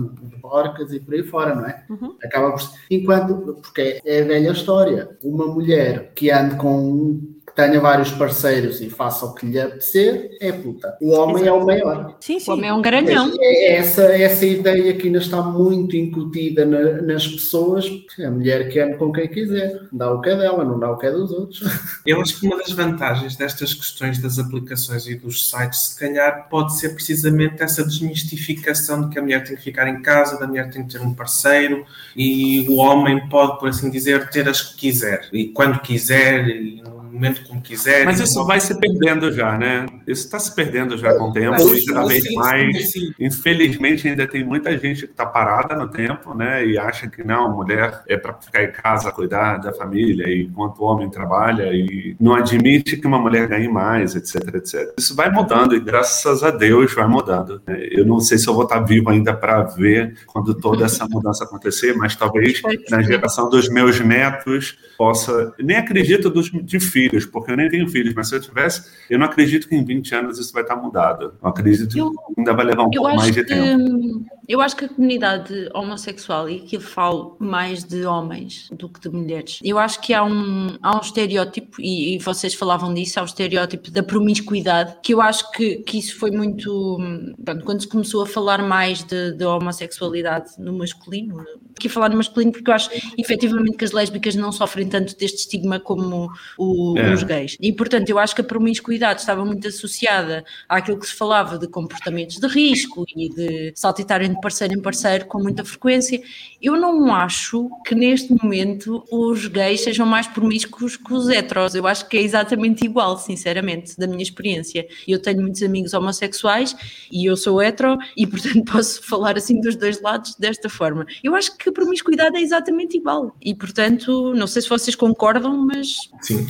[0.52, 1.86] de porcas e por aí fora, não é?
[2.24, 5.18] Acaba por enquanto, porque é a velha história.
[5.24, 10.38] Uma mulher que ande com que tenha vários parceiros e faça o que lhe apetecer,
[10.40, 10.96] é puta.
[11.02, 12.16] O homem é o maior.
[12.20, 12.52] Sim, O sim.
[12.52, 13.32] homem é um garanhão.
[13.40, 17.86] É essa, essa ideia que ainda está muito incutida na- nas pessoas,
[18.26, 20.98] a mulher que ande com quem quiser, dá o que é dela, não dá o
[20.98, 21.62] que é dos outros.
[22.06, 26.48] Eu acho que uma das vantagens destas questões das aplicações e dos sites, se calhar,
[26.50, 30.48] pode ser precisamente essa desmistificação de que a mulher tem que ficar em casa, da
[30.48, 34.62] mulher tem que ter um parceiro e o homem pode, por assim dizer, ter as
[34.62, 38.06] que quiser e quando quiser e no momento como quiser.
[38.06, 39.86] Mas isso vai se perdendo já, né?
[40.08, 42.92] Isso está se perdendo já com o tempo, e cada vez mais.
[42.92, 43.14] sim, sim.
[43.20, 46.66] Infelizmente, ainda tem muita gente que está parada no tempo, né?
[46.66, 50.80] E acha que não, mulher é para ficar em casa, cuidar da família, e enquanto
[50.80, 54.94] o homem trabalha, e não admite que uma mulher ganhe mais, etc, etc.
[54.98, 57.62] Isso vai mudando, e graças a Deus vai mudando.
[57.68, 57.88] né?
[57.92, 61.44] Eu não sei se eu vou estar vivo ainda para ver quando toda essa mudança
[61.44, 65.54] acontecer, mas talvez na geração dos meus netos possa.
[65.60, 69.18] Nem acredito dos, de filhos, porque eu nem tenho filhos, mas se eu tivesse, eu
[69.18, 71.34] não acredito que em 20 anos isso vai estar mudado.
[71.42, 74.26] Eu acredito Eu- que ainda vai levar um pouco mais de que, tempo.
[74.48, 79.00] eu acho que a comunidade homossexual, e aqui eu falo mais de homens do que
[79.00, 83.20] de mulheres, eu acho que há um, há um estereótipo, e, e vocês falavam disso,
[83.20, 86.98] há o estereótipo da promiscuidade, que eu acho que, que isso foi muito.
[87.00, 91.44] hum, Pronto, quando se começou a falar mais de, de homossexualidade no masculino,
[91.78, 95.40] aqui falar no masculino, porque eu acho efetivamente que as lésbicas não sofrem tanto deste
[95.40, 97.14] estigma como o- É.
[97.14, 97.58] os gays.
[97.60, 101.68] E portanto, eu acho que a promiscuidade estava muito associada àquilo que se falava de
[101.68, 106.22] comportamentos de risco e de saltitarem de parceiro em parceiro com muita frequência.
[106.62, 111.76] Eu não acho que neste momento os gays sejam mais promíscuos que os heteros.
[111.76, 114.88] Eu acho que é exatamente igual, sinceramente, da minha experiência.
[115.08, 116.76] Eu tenho muitos amigos homossexuais
[117.12, 121.06] e eu sou hetero e, portanto, posso falar assim dos dois lados desta forma.
[121.24, 125.66] Eu acho que a promiscuidade é exatamente igual e, portanto, não sei se vocês concordam,
[125.66, 126.46] mas Sim.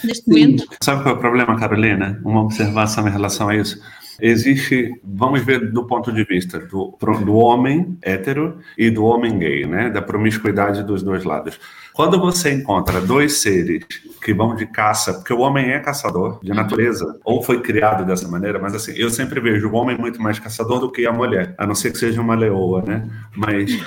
[0.00, 2.20] que neste momento Sabe qual é o problema, Carolina?
[2.24, 3.80] Uma observação em relação a isso.
[4.20, 9.66] Existe, vamos ver do ponto de vista do, do homem hétero e do homem gay,
[9.66, 9.90] né?
[9.90, 11.58] Da promiscuidade dos dois lados.
[11.94, 13.84] Quando você encontra dois seres
[14.20, 18.26] que vão de caça, porque o homem é caçador de natureza, ou foi criado dessa
[18.26, 21.54] maneira, mas assim, eu sempre vejo o homem muito mais caçador do que a mulher,
[21.56, 23.08] a não ser que seja uma leoa, né?
[23.36, 23.78] Mas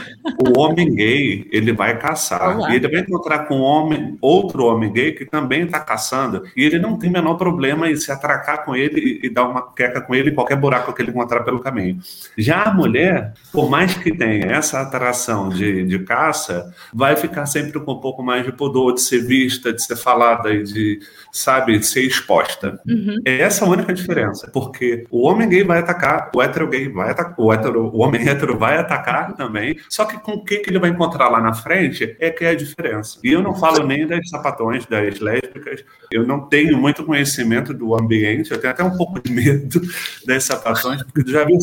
[0.42, 2.72] o homem gay, ele vai caçar, Olá.
[2.72, 6.64] e ele vai encontrar com um homem, outro homem gay que também está caçando, e
[6.64, 9.74] ele não tem o menor problema em se atracar com ele e, e dar uma
[9.74, 12.00] queca com ele em qualquer buraco que ele encontrar pelo caminho.
[12.38, 17.80] Já a mulher, por mais que tenha essa atração de, de caça, vai ficar sempre
[17.82, 21.00] com um pouco mais de pudor de ser vista, de ser falada e de,
[21.32, 22.80] sabe, ser exposta.
[23.26, 27.12] É essa a única diferença, porque o homem gay vai atacar, o hétero gay vai
[27.12, 30.70] atacar, o, hétero, o homem hétero vai atacar também, só que com o que, que
[30.70, 33.20] ele vai encontrar lá na frente é que é a diferença.
[33.24, 37.96] E eu não falo nem das sapatões, das lésbicas, eu não tenho muito conhecimento do
[37.96, 39.82] ambiente, eu tenho até um pouco de medo
[40.26, 41.58] das sapatões, porque já viu,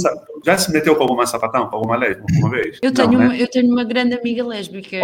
[0.45, 2.79] já se meteu com alguma sapatão, com alguma lésbica alguma vez?
[2.83, 3.27] Eu Não, tenho, né?
[3.27, 4.97] uma, eu tenho uma grande amiga lésbica.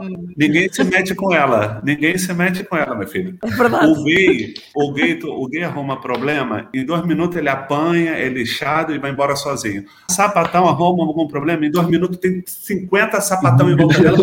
[0.00, 1.80] Hum, Ninguém se mete com ela.
[1.84, 3.36] Ninguém se mete com ela, meu filho.
[3.42, 3.86] É.
[3.86, 8.94] O gay, o gay, o gay arruma problema, em dois minutos ele apanha, é lixado
[8.94, 9.84] e vai embora sozinho.
[10.10, 14.18] Sapatão arruma algum problema, em dois minutos tem 50 sapatão em volta dela.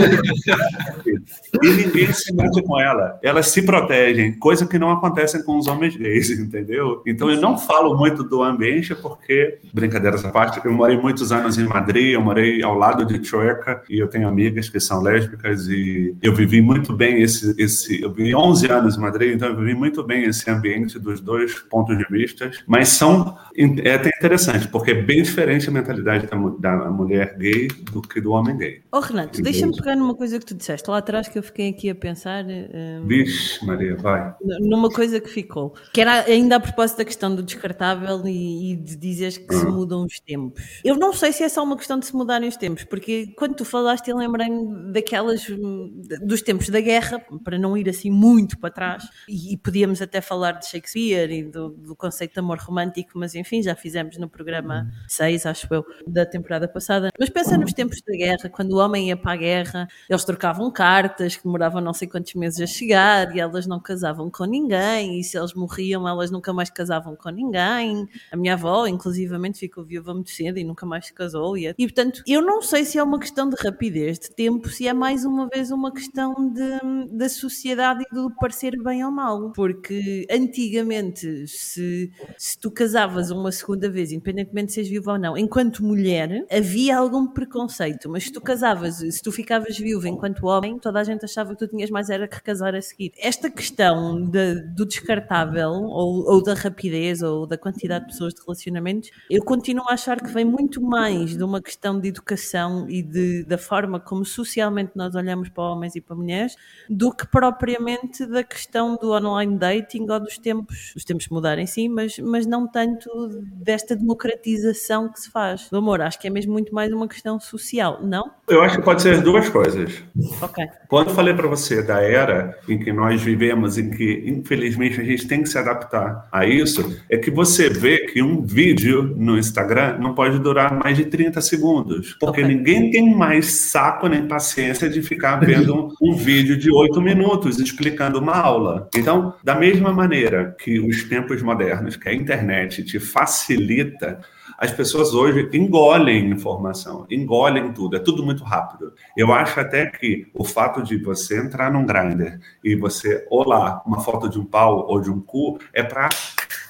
[1.61, 3.19] E ninguém se mete com ela.
[3.21, 7.01] Elas se protegem, coisa que não acontece com os homens gays, entendeu?
[7.05, 11.57] Então eu não falo muito do ambiente porque, brincadeiras à parte, eu morei muitos anos
[11.57, 15.67] em Madrid, eu morei ao lado de Chueca e eu tenho amigas que são lésbicas
[15.67, 19.57] e eu vivi muito bem esse, esse eu vivi 11 anos em Madrid, então eu
[19.57, 23.37] vivi muito bem esse ambiente dos dois pontos de vista, mas são
[23.83, 28.21] é até interessante, porque é bem diferente a mentalidade da, da mulher gay do que
[28.21, 28.81] do homem gay.
[28.91, 31.89] Oh, Renato, deixa-me pegar numa coisa que tu disseste lá atrás que eu fiquei aqui
[31.89, 32.45] a pensar.
[32.45, 34.33] hum, Vixe, Maria, vai.
[34.61, 38.75] numa coisa que ficou, que era ainda a propósito da questão do descartável e, e
[38.75, 40.61] de dizeres que se mudam os tempos.
[40.83, 43.55] Eu não sei se é só uma questão de se mudarem os tempos, porque quando
[43.55, 46.01] tu falaste, eu lembrei-me daquelas hum,
[46.35, 50.19] dos tempos da guerra, para não ir assim muito para trás, e, e podíamos até
[50.19, 54.27] falar de Shakespeare e do, do conceito de amor romântico, mas enfim, já fizemos no
[54.27, 57.09] programa 6, acho eu, da temporada passada.
[57.17, 60.69] Mas pensa nos tempos da guerra, quando o homem ia para a guerra, eles trocavam
[60.69, 65.19] cartas que demoravam não sei quantos meses a chegar e elas não casavam com ninguém,
[65.19, 68.07] e se eles morriam, elas nunca mais casavam com ninguém.
[68.29, 71.57] A minha avó, inclusivamente, ficou viúva muito cedo e nunca mais se casou.
[71.57, 74.85] E, e portanto, eu não sei se é uma questão de rapidez de tempo, se
[74.85, 79.51] é mais uma vez uma questão de, da sociedade e do parecer bem ou mal.
[79.53, 85.37] Porque antigamente, se, se tu casavas uma segunda vez, independentemente de seres viúva ou não,
[85.37, 88.09] enquanto mulher, havia algum preconceito.
[88.09, 91.59] Mas se tu casavas, se tu ficavas viúva enquanto homem, toda a gente achava que
[91.59, 93.11] tu tinhas mais era que recasar a seguir.
[93.17, 98.41] Esta questão de- do descartável, ou, ou da rapidez, ou da quantidade de pessoas de
[98.41, 103.01] relacionamentos, eu continuo a achar que vem muito mais de uma questão de educação e
[103.01, 106.55] de, da forma como socialmente nós olhamos para homens e para mulheres,
[106.89, 111.89] do que propriamente da questão do online dating ou dos tempos, os tempos mudarem sim,
[111.89, 113.09] mas, mas não tanto
[113.53, 115.69] desta democratização que se faz.
[115.69, 118.31] Do amor, acho que é mesmo muito mais uma questão social, não?
[118.47, 120.03] Eu acho que pode ser as duas coisas.
[120.41, 120.65] Ok.
[120.87, 125.03] Quando eu falei para você da era em que nós vivemos, em que infelizmente a
[125.03, 129.37] gente tem que se adaptar a isso, é que você vê que um vídeo no
[129.37, 132.55] Instagram não pode durar mais de 30 segundos, porque Ok.
[132.55, 138.19] ninguém tem mais saco nem paciência de ficar vendo um, vídeo de 8 minutos explicando
[138.19, 138.89] uma aula.
[138.95, 144.19] Então, da mesma maneira que os tempos modernos, que a internet te facilita
[144.57, 148.93] as pessoas hoje engolem informação, engolem tudo, é tudo muito rápido.
[149.15, 153.99] Eu acho até que o fato de você entrar num grinder e você olhar uma
[153.99, 156.07] foto de um pau ou de um cu é para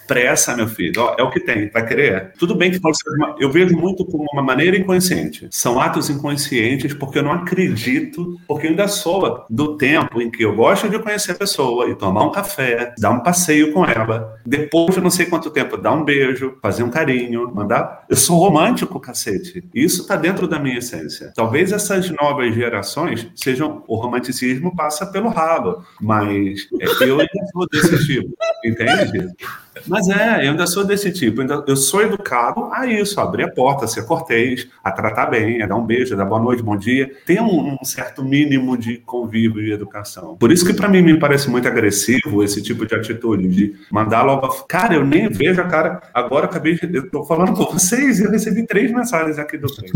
[0.08, 1.02] pressa, meu filho.
[1.02, 2.34] Ó, é o que tem, vai querer?
[2.38, 3.06] Tudo bem que pode ser
[3.40, 5.48] eu vejo muito como uma maneira inconsciente.
[5.52, 10.44] São atos inconscientes porque eu não acredito, porque eu ainda sou do tempo em que
[10.44, 14.38] eu gosto de conhecer a pessoa e tomar um café, dar um passeio com ela.
[14.46, 18.06] Depois de não sei quanto tempo, dar um beijo, fazer um carinho, mandar.
[18.10, 19.64] Eu sou romântico, cacete.
[19.74, 21.32] Isso tá dentro da minha essência.
[21.36, 23.84] Talvez essas novas gerações sejam.
[23.88, 29.30] O romanticismo passa pelo ralo, mas é, eu ainda sou desse tipo, entende?
[29.96, 31.42] Mas é, eu ainda sou desse tipo.
[31.42, 35.62] Eu sou educado a isso, a abrir a porta, a ser cortês, a tratar bem,
[35.62, 37.10] a dar um beijo, a dar boa noite, bom dia.
[37.26, 40.36] Tem um, um certo mínimo de convívio e educação.
[40.36, 44.24] Por isso que para mim me parece muito agressivo esse tipo de atitude, de mandar
[44.24, 44.50] logo.
[44.68, 46.02] Cara, eu nem vejo a cara.
[46.14, 46.94] Agora eu acabei de.
[46.94, 49.90] Eu tô falando com vocês e eu recebi três mensagens aqui do trem.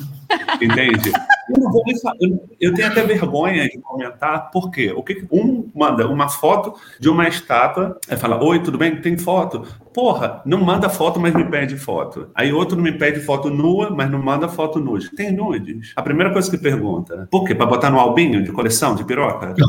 [0.62, 1.12] Entende?
[1.50, 4.92] Eu, não vou nem fa- eu- tenho até vergonha de comentar, por quê?
[4.96, 9.00] O que- um manda uma foto de uma estátua, aí fala: Oi, tudo bem?
[9.00, 9.66] Tem foto?
[9.92, 12.30] Porra, não manda foto, mas me pede foto.
[12.34, 15.10] Aí outro não me pede foto nua, mas não manda foto nude.
[15.10, 15.92] Tem nudes?
[15.96, 17.54] A primeira coisa que pergunta, por quê?
[17.54, 19.54] Pra botar no albinho de coleção, de piroca?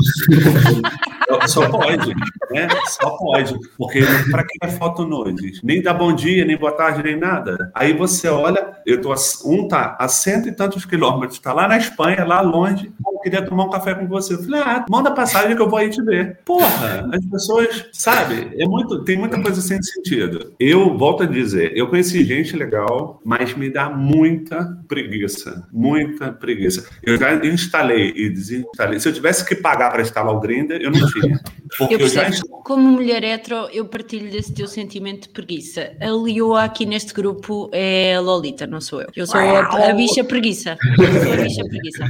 [1.46, 2.14] Só pode,
[2.50, 2.68] né?
[2.86, 3.54] Só pode.
[3.76, 5.60] Porque para que é foto nude?
[5.62, 7.70] Nem dá bom dia, nem boa tarde, nem nada.
[7.74, 11.66] Aí você olha, eu tô a, um tá a cento e tantos quilômetros, tá lá
[11.68, 12.92] na Espanha, lá longe.
[13.06, 14.34] Eu queria tomar um café com você.
[14.34, 16.38] Eu falei, ah, manda passagem que eu vou aí te ver.
[16.44, 18.52] Porra, as pessoas, sabe?
[18.58, 20.13] É muito, tem muita coisa sem sentido.
[20.58, 26.88] Eu volto a dizer, eu conheci gente legal, mas me dá muita preguiça, muita preguiça.
[27.02, 29.00] Eu já instalei e desinstalei.
[29.00, 31.40] Se eu tivesse que pagar para instalar o Grindr, eu não tinha.
[31.76, 35.92] Porque Eu eu, já percebo, como mulher hetero, eu partilho desse teu sentimento de preguiça.
[36.00, 39.08] A Lioa aqui neste grupo é a Lolita, não sou eu.
[39.14, 40.76] Eu sou a, a bicha preguiça.
[40.98, 42.04] Eu sou a bicha preguiça.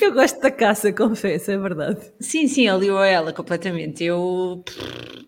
[0.00, 2.00] Eu gosto da caça, confesso, é verdade.
[2.18, 4.04] Sim, sim, a Lioa é ela completamente.
[4.04, 4.62] Eu.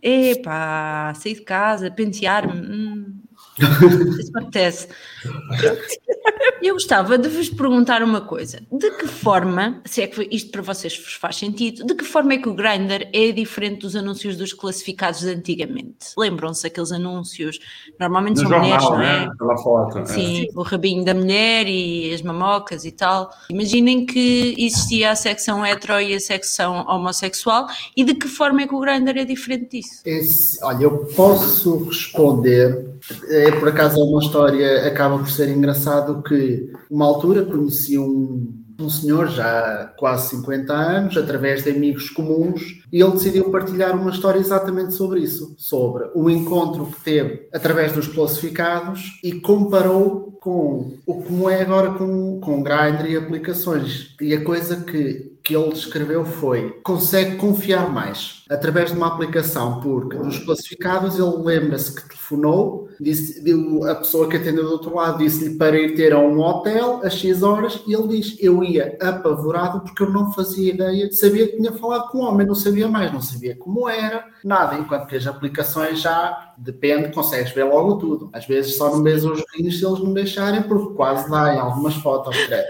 [0.03, 2.53] Epá, sair de casa, pentear-me.
[2.53, 3.23] Hum,
[4.19, 4.89] isso me apetece.
[6.63, 8.61] Eu gostava de vos perguntar uma coisa.
[8.71, 12.35] De que forma, se é que isto para vocês vos faz sentido, de que forma
[12.35, 15.97] é que o Grindr é diferente dos anúncios dos classificados de antigamente?
[16.17, 17.59] Lembram-se aqueles anúncios?
[17.99, 19.27] Normalmente no são mulheres, jornal, não é?
[19.27, 19.33] né?
[19.39, 19.99] Pela foto.
[19.99, 20.07] é.
[20.07, 23.31] Sim, o rabinho da mulher e as mamocas e tal.
[23.51, 28.67] Imaginem que existia a secção hetero e a secção homossexual e de que forma é
[28.69, 30.01] que o Grindr é diferente disso?
[30.05, 32.92] Esse- olha, eu posso responder.
[33.29, 38.63] É, por acaso é uma história, acaba por ser engraçado que uma altura conheci um,
[38.79, 44.11] um senhor já quase 50 anos, através de amigos comuns, e ele decidiu partilhar uma
[44.11, 50.99] história exatamente sobre isso, sobre o encontro que teve através dos classificados e comparou com
[51.07, 54.17] o como é agora com, com Grindr e aplicações.
[54.21, 59.81] E a coisa que, que ele descreveu foi consegue confiar mais através de uma aplicação,
[59.81, 63.43] porque nos classificados ele lembra-se que telefonou, disse,
[63.89, 67.15] a pessoa que atendeu do outro lado disse-lhe para ir ter a um hotel às
[67.15, 71.57] X horas e ele diz, eu ia apavorado porque eu não fazia ideia, sabia que
[71.57, 75.17] tinha falado com um homem, não sabia mais, não sabia como era, nada, enquanto que
[75.17, 78.31] as aplicações já depende, consegues ver logo tudo.
[78.33, 81.59] Às vezes só não vês os vinhos se eles não deixarem, porque quase dá em
[81.59, 82.65] algumas fotos, creio.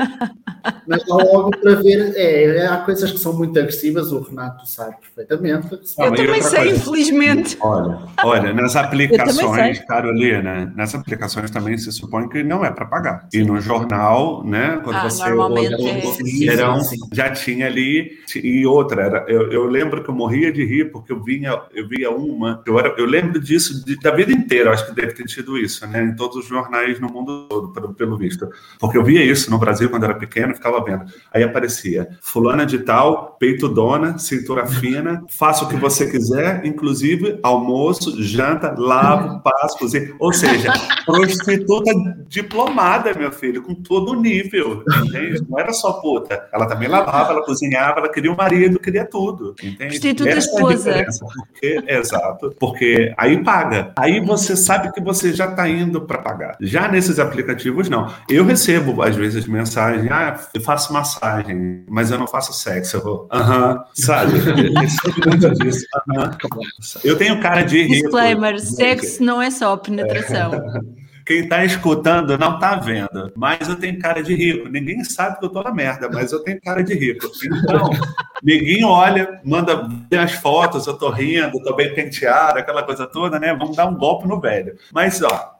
[0.86, 5.71] Mas logo para ver, é, há coisas que são muito agressivas, o Renato sabe perfeitamente.
[5.98, 6.76] Ah, Eu também sei, coisa?
[6.76, 7.56] infelizmente.
[7.60, 9.78] Olha, olha, nas aplicações.
[9.86, 13.28] Carolina, nas aplicações também se supõe que não é para pagar.
[13.32, 16.46] E no jornal, né, quando Ah, você é- sim,
[16.80, 16.96] sim, sim.
[17.12, 21.12] já tinha ali e outra era, eu, eu lembro que eu morria de rir porque
[21.12, 24.86] eu vinha eu via uma eu, era, eu lembro disso de- da vida inteira acho
[24.86, 28.16] que deve ter tido isso né em todos os jornais no mundo todo pelo, pelo
[28.16, 28.48] visto
[28.78, 32.78] porque eu via isso no Brasil quando era pequeno ficava vendo aí aparecia fulana de
[32.80, 35.22] tal peito dona cintura fina
[35.62, 40.72] faça o que você quiser inclusive almoço janta lavo passo cozinha ou seja
[41.04, 41.90] prostituta
[42.28, 45.42] diplomada meu filho com todo o nível entende?
[45.48, 46.48] não era só puta.
[46.52, 49.98] Ela também lavava ela cozinhava ela queria um marido queria tudo entende?
[49.98, 50.76] Prostituta Essa é esposa.
[50.76, 53.92] diferença, porque exato porque aí paga.
[53.96, 56.56] Aí você sabe que você já está indo para pagar.
[56.60, 58.12] Já nesses aplicativos não.
[58.28, 62.96] Eu recebo às vezes mensagem ah eu faço massagem mas eu não faço sexo.
[62.96, 64.32] Eu vou aham sabe?
[64.38, 65.86] eu recebo muito disso
[67.05, 68.74] eu tenho cara de rico Disclaimer: gente.
[68.74, 70.53] sexo não é só penetração.
[71.24, 74.68] Quem tá escutando não tá vendo, mas eu tenho cara de rico.
[74.68, 77.30] Ninguém sabe que eu tô na merda, mas eu tenho cara de rico.
[77.45, 77.90] Então,
[78.43, 83.38] ninguém olha, manda ver as fotos, eu tô rindo, tô bem penteado, aquela coisa toda,
[83.38, 83.55] né?
[83.55, 84.76] Vamos dar um golpe no velho.
[84.93, 85.51] Mas, ó,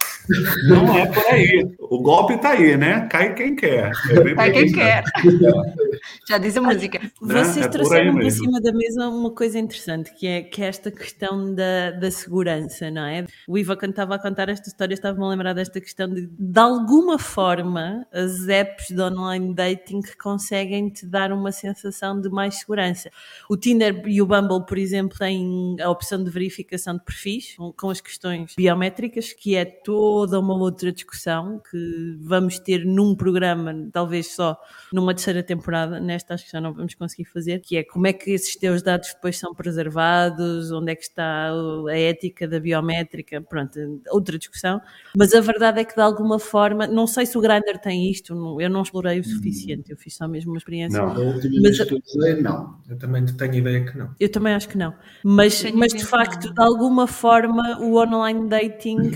[0.68, 1.66] não é por aí.
[1.78, 3.06] O golpe tá aí, né?
[3.10, 3.90] Cai quem quer.
[4.10, 5.04] É por quem quer.
[6.28, 7.00] Já diz a música.
[7.20, 8.44] Vocês É por trouxeram aí para mesmo.
[8.44, 12.90] cima da mesa uma coisa interessante, que é, que é esta questão da, da segurança,
[12.90, 13.26] não é?
[13.46, 16.60] O Iva, quando estava a contar esta história, estava-me a lembrar desta questão de, de
[16.60, 23.10] alguma forma, as apps de online dating conseguem te dar uma sensação de mais segurança.
[23.48, 27.90] O Tinder e o Bumble, por exemplo, têm a opção de verificação de perfis, com,
[27.90, 29.64] as questões biométricas, que é
[30.12, 34.58] toda uma outra discussão que vamos ter num programa, talvez só
[34.92, 38.12] numa terceira temporada, nesta acho que já não vamos conseguir fazer, que é como é
[38.12, 41.50] que esses teus dados depois são preservados, onde é que está
[41.88, 43.78] a ética da biométrica, pronto,
[44.10, 44.82] outra discussão.
[45.16, 48.34] Mas a verdade é que de alguma forma, não sei se o Grindr tem isto,
[48.60, 51.00] eu não explorei o suficiente, eu fiz só mesmo uma experiência.
[51.00, 51.08] Não.
[51.10, 52.76] A última Mas- vez que eu usei, não.
[52.86, 54.10] Eu também tenho ideia que não.
[54.20, 54.92] Eu também acho que não.
[55.24, 59.12] Mas, mas de facto, de alguma forma, o online dating,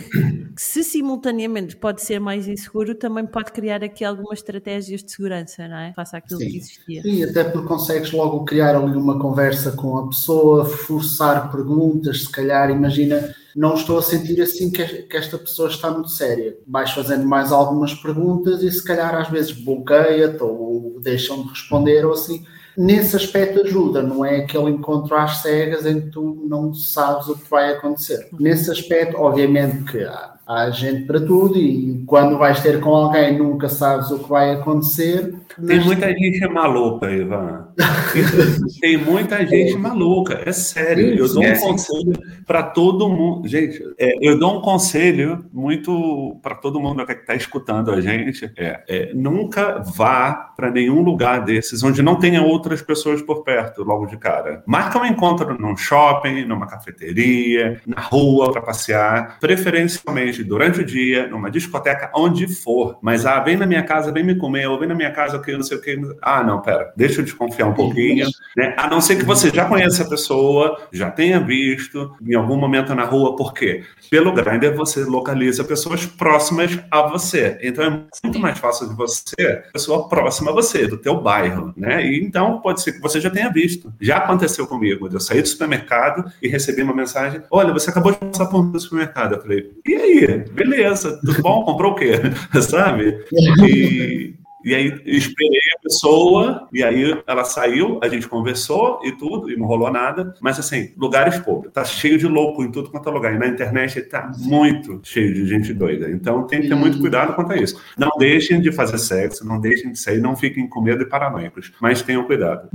[0.57, 5.77] se simultaneamente pode ser mais inseguro, também pode criar aqui algumas estratégias de segurança, não
[5.77, 5.93] é?
[5.95, 6.51] Face àquilo Sim.
[6.51, 7.03] que existia.
[7.03, 12.31] Sim, até porque consegues logo criar ali uma conversa com a pessoa, forçar perguntas, se
[12.31, 16.59] calhar, imagina, não estou a sentir assim que, que esta pessoa está muito séria.
[16.67, 22.05] Vais fazendo mais algumas perguntas e se calhar às vezes bloqueia-te ou deixam de responder
[22.05, 22.45] ou assim.
[22.77, 27.39] Nesse aspecto ajuda, não é aquele encontro às cegas em que tu não sabes o
[27.39, 28.29] que vai acontecer.
[28.39, 33.37] Nesse aspecto, obviamente que há, há gente para tudo e quando vais ter com alguém
[33.37, 35.35] nunca sabes o que vai acontecer.
[35.65, 37.69] Tem muita gente maluca, Ivan.
[38.81, 41.15] Tem muita gente maluca, é sério.
[41.15, 42.13] Eu dou um conselho
[42.47, 43.49] para todo mundo.
[43.49, 48.51] Gente, é, eu dou um conselho muito para todo mundo que está escutando a gente.
[48.57, 53.83] É, é, nunca vá para nenhum lugar desses onde não tenha outras pessoas por perto,
[53.83, 54.63] logo de cara.
[54.67, 61.27] Marca um encontro num shopping, numa cafeteria, na rua para passear, preferencialmente durante o dia,
[61.29, 62.99] numa discoteca, onde for.
[63.01, 65.57] Mas ah, vem na minha casa, vem me comer, ou vem na minha casa que
[65.57, 65.99] não sei o que.
[66.21, 68.27] Ah, não, pera, deixa eu desconfiar um pouquinho.
[68.57, 68.75] Né?
[68.77, 72.95] A não ser que você já conheça a pessoa, já tenha visto em algum momento
[72.95, 73.85] na rua, por quê?
[74.11, 77.59] Pelo Grindr você localiza pessoas próximas a você.
[77.63, 77.91] Então é
[78.25, 82.05] muito mais fácil de você, pessoa próxima a você, do teu bairro, né?
[82.05, 83.93] E então pode ser que você já tenha visto.
[84.01, 88.19] Já aconteceu comigo, eu saí do supermercado e recebi uma mensagem: Olha, você acabou de
[88.19, 89.35] passar por um supermercado.
[89.35, 90.45] Eu falei: E aí?
[90.51, 91.65] Beleza, tudo bom?
[91.65, 92.15] Comprou o quê?
[92.61, 93.25] Sabe?
[93.33, 94.35] E,
[94.67, 99.57] e aí esperei a pessoa, e aí ela saiu, a gente conversou e tudo, e
[99.57, 100.35] não rolou nada.
[100.41, 103.33] Mas assim, lugares pobres, tá cheio de louco em tudo quanto é lugar.
[103.35, 106.11] E na internet tá muito cheio de gente doida.
[106.11, 107.81] Então tem que ter muito cuidado quanto a isso.
[107.97, 111.73] Não deixem de fazer sexo, não deixem de sair, não fiquem com medo e paranoicos.
[111.81, 112.69] Mas tenham cuidado.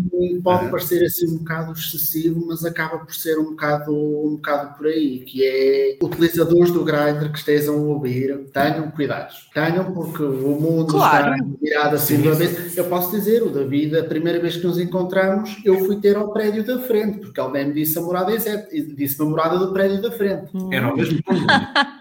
[0.43, 0.69] pode É.
[0.69, 5.19] parecer assim um bocado excessivo, mas acaba por ser um bocado, um bocado por aí,
[5.19, 9.33] que é utilizadores do Grindr que estejam a ouvir, tenham cuidado.
[9.53, 11.33] Tenham porque o mundo Claro.
[11.35, 11.45] está
[11.87, 12.77] assim de uma vez.
[12.77, 16.31] Eu posso dizer, o David, a primeira vez que nos encontramos, eu fui ter ao
[16.31, 20.01] prédio da frente, porque ele me disse a morada exata, disse-me a morada do prédio
[20.01, 20.51] da frente.
[20.71, 21.19] Era o mesmo.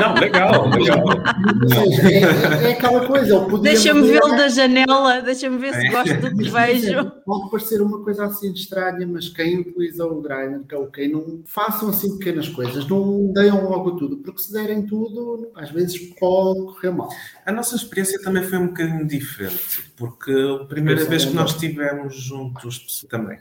[0.00, 1.04] Não, legal, legal.
[1.04, 6.36] Ou seja, é, é aquela coisa, Deixa-me vê-lo da janela, deixa-me ver se gosto do
[6.36, 7.10] que vejo.
[7.24, 11.10] Pode parecer uma coisa assim estranha, mas quem utiliza o Grindr, que é o quem
[11.10, 15.98] não façam assim pequenas coisas, não deem logo tudo, porque se derem tudo, às vezes
[16.18, 17.08] pode correr mal.
[17.46, 22.16] A nossa experiência também foi um bocadinho diferente, porque a primeira vez que nós estivemos
[22.16, 23.38] juntos também,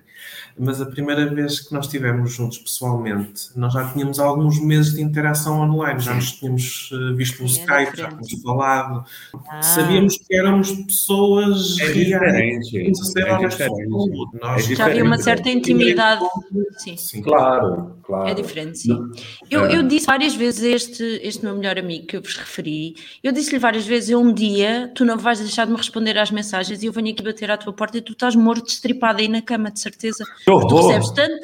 [0.57, 5.01] mas a primeira vez que nós estivemos juntos pessoalmente, nós já tínhamos alguns meses de
[5.01, 9.03] interação online, já nos tínhamos eh, visto no é Skype, já tínhamos falado,
[9.49, 11.95] Ah, sabíamos que éramos pessoas É reais.
[11.97, 12.69] diferente.
[12.69, 14.71] Tínhamos É diferente.
[14.71, 16.25] É já havia uma certa intimidade.
[16.77, 16.97] Sim.
[16.97, 17.21] Sim.
[17.21, 18.29] Claro, claro.
[18.29, 18.97] É diferente, sim.
[19.49, 22.95] Eu, eu disse várias vezes a este, este meu melhor amigo que eu vos referi,
[23.23, 26.31] eu disse-lhe várias vezes, eu um dia, tu não vais deixar de me responder às
[26.31, 29.27] mensagens e eu venho aqui bater à tua porta e tu estás morto, estripado aí
[29.27, 30.23] na cama, de certeza.
[30.45, 31.39] Que Tu recebes, tanto,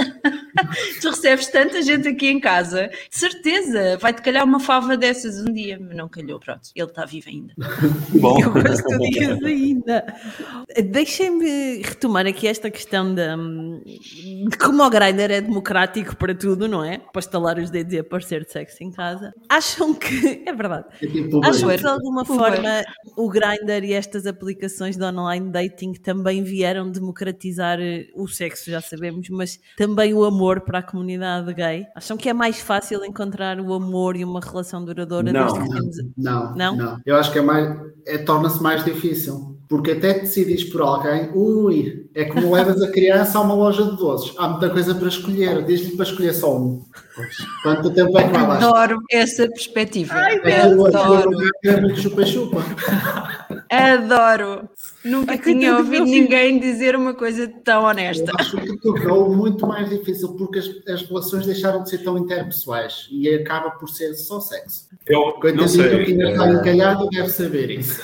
[1.01, 5.51] tu recebes tanta gente aqui em casa, de certeza, vai-te calhar uma fava dessas um
[5.53, 7.53] dia, mas não calhou, pronto, ele está vivo ainda.
[8.19, 8.39] Bom.
[8.41, 10.15] Eu gosto que digas ainda.
[10.89, 16.83] Deixem-me retomar aqui esta questão da, de como o Grindr é democrático para tudo, não
[16.83, 16.97] é?
[16.97, 19.33] Para estalar os dedos e aparecer de sexo em casa.
[19.49, 20.43] Acham que.
[20.45, 20.85] É verdade.
[21.01, 22.35] É tipo, Acham que de alguma Uber.
[22.35, 22.83] forma
[23.15, 27.79] o Grindr e estas aplicações de online dating também vieram democratizar
[28.15, 31.85] o sexo, já sabemos, mas também o amor para a comunidade gay?
[31.95, 35.41] Acham que é mais fácil encontrar o amor e uma relação duradoura Não.
[35.47, 35.95] desde que temos.
[36.17, 36.75] não, Não?
[36.75, 39.55] não, Eu acho que é mais, é, torna-se mais difícil.
[39.69, 43.97] Porque até decidis por alguém, ui, é como levas a criança a uma loja de
[43.97, 44.33] doces.
[44.37, 45.65] Há muita coisa para escolher.
[45.65, 46.85] Diz-lhe para escolher só um.
[47.63, 48.55] Quanto tempo é que vai lá?
[48.55, 50.13] Adoro essa perspectiva.
[50.13, 51.31] Aquilo- aquilo Adoro.
[51.65, 52.63] É chupa-chupa.
[53.69, 54.69] Adoro.
[55.07, 58.31] Nunca Ai, tinha ouvido ninguém dizer uma coisa tão honesta.
[58.31, 62.17] Eu acho que tornou muito mais difícil porque as, as relações deixaram de ser tão
[62.17, 64.87] interpessoais e acaba por ser só sexo.
[65.05, 66.05] Eu não Coitadinho sei.
[66.05, 68.01] que ainda é, está encalhado deve saber isso.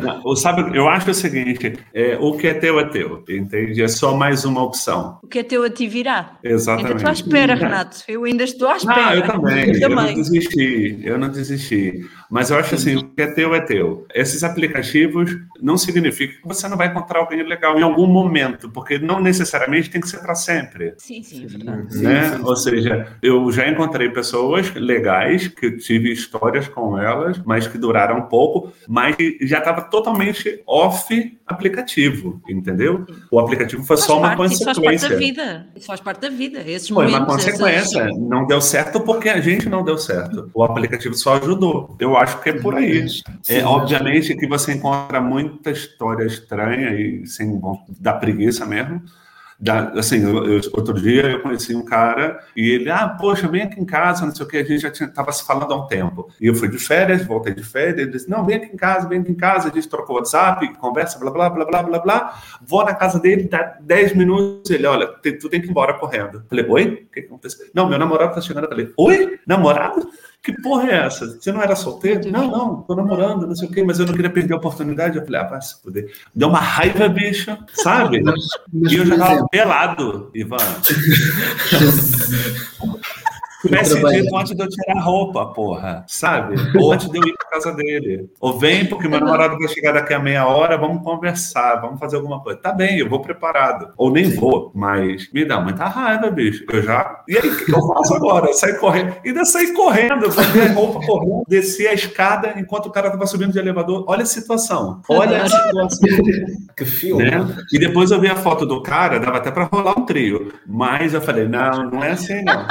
[0.00, 3.80] não, sabe, eu acho o seguinte: é, o que é teu é teu, entende?
[3.80, 5.18] É só mais uma opção.
[5.22, 6.38] O que é teu a ti virá.
[6.44, 6.96] Ainda Exatamente.
[6.96, 7.98] estou à espera, Renato.
[8.08, 9.08] Eu ainda estou à espera.
[9.08, 9.74] Ah, eu também.
[9.74, 11.00] Eu Eu, não desisti.
[11.04, 12.04] Eu não desisti.
[12.30, 14.06] Mas eu acho assim, o que é teu é teu.
[14.14, 18.68] Esses aplicativos não significa significa que você não vai encontrar alguém legal em algum momento,
[18.70, 20.94] porque não necessariamente tem que ser para sempre.
[20.98, 21.98] Sim, sim, é verdade.
[22.02, 22.40] né?
[22.44, 27.78] Ou seja, eu já encontrei pessoas legais que eu tive histórias com elas, mas que
[27.78, 33.06] duraram um pouco, mas que já estava totalmente off aplicativo, entendeu?
[33.30, 35.18] O aplicativo foi só uma parte, isso faz parte da consequência.
[35.18, 35.66] vida.
[35.76, 36.60] Isso faz parte da vida.
[36.66, 38.00] Esses Foi uma momentos, consequência.
[38.02, 40.50] essas- Não deu certo porque a gente não deu certo.
[40.54, 41.96] O aplicativo só ajudou.
[41.98, 43.08] Eu acho que é por aí.
[43.08, 49.02] Sim, É, obviamente que você encontra muita história estranha e sem bom, da preguiça mesmo.
[49.60, 53.62] Da, assim, eu- eu- outro dia eu conheci um cara e ele, ah, poxa, vem
[53.62, 55.86] aqui em casa, não sei o que, a gente já estava se falando há um
[55.86, 56.28] tempo.
[56.40, 59.08] E eu fui de férias, voltei de férias, ele disse, não, vem aqui em casa,
[59.08, 62.42] vem aqui em casa, a gente trocou WhatsApp, conversa, blá, blá, blá, blá, blá, blá.
[62.60, 66.44] Vou na casa dele, dá 10 minutos, ele, olha, tu tem que ir embora correndo.
[66.48, 67.06] Falei, oi?
[67.08, 67.66] O que aconteceu?
[67.72, 68.68] Não, meu namorado tá chegando.
[68.68, 69.38] Falei, oi?
[69.46, 70.08] Namorado?
[70.42, 71.26] Que porra é essa?
[71.26, 72.28] Você não era solteiro?
[72.30, 75.16] Não, não, tô namorando, não sei o quê, mas eu não queria perder a oportunidade.
[75.16, 76.12] Eu falei, ah, vai se fuder.
[76.34, 78.20] Deu uma raiva, bicho, sabe?
[78.22, 80.56] Mas, mas, E eu já tava pelado, Ivan.
[83.62, 84.22] Tivesse trabalho.
[84.22, 86.56] dito antes de eu tirar a roupa, porra, sabe?
[86.78, 88.28] Ou antes de eu ir pra casa dele.
[88.40, 92.16] Ou vem, porque meu namorado vai chegar daqui a meia hora, vamos conversar, vamos fazer
[92.16, 92.58] alguma coisa.
[92.58, 93.90] Tá bem, eu vou preparado.
[93.96, 96.64] Ou nem vou, mas me dá muita raiva, bicho.
[96.70, 97.22] Eu já.
[97.28, 98.46] E aí, o que eu faço agora?
[98.46, 99.14] Eu saio correndo.
[99.24, 103.10] E ainda saí correndo, eu botei a roupa correndo, desci a escada enquanto o cara
[103.10, 104.04] tava subindo de elevador.
[104.08, 105.00] Olha a situação.
[105.08, 106.08] Olha a situação.
[106.76, 107.30] Que filme.
[107.30, 107.56] Né?
[107.72, 110.52] E depois eu vi a foto do cara, dava até para rolar um trio.
[110.66, 112.66] Mas eu falei, não, não é assim não.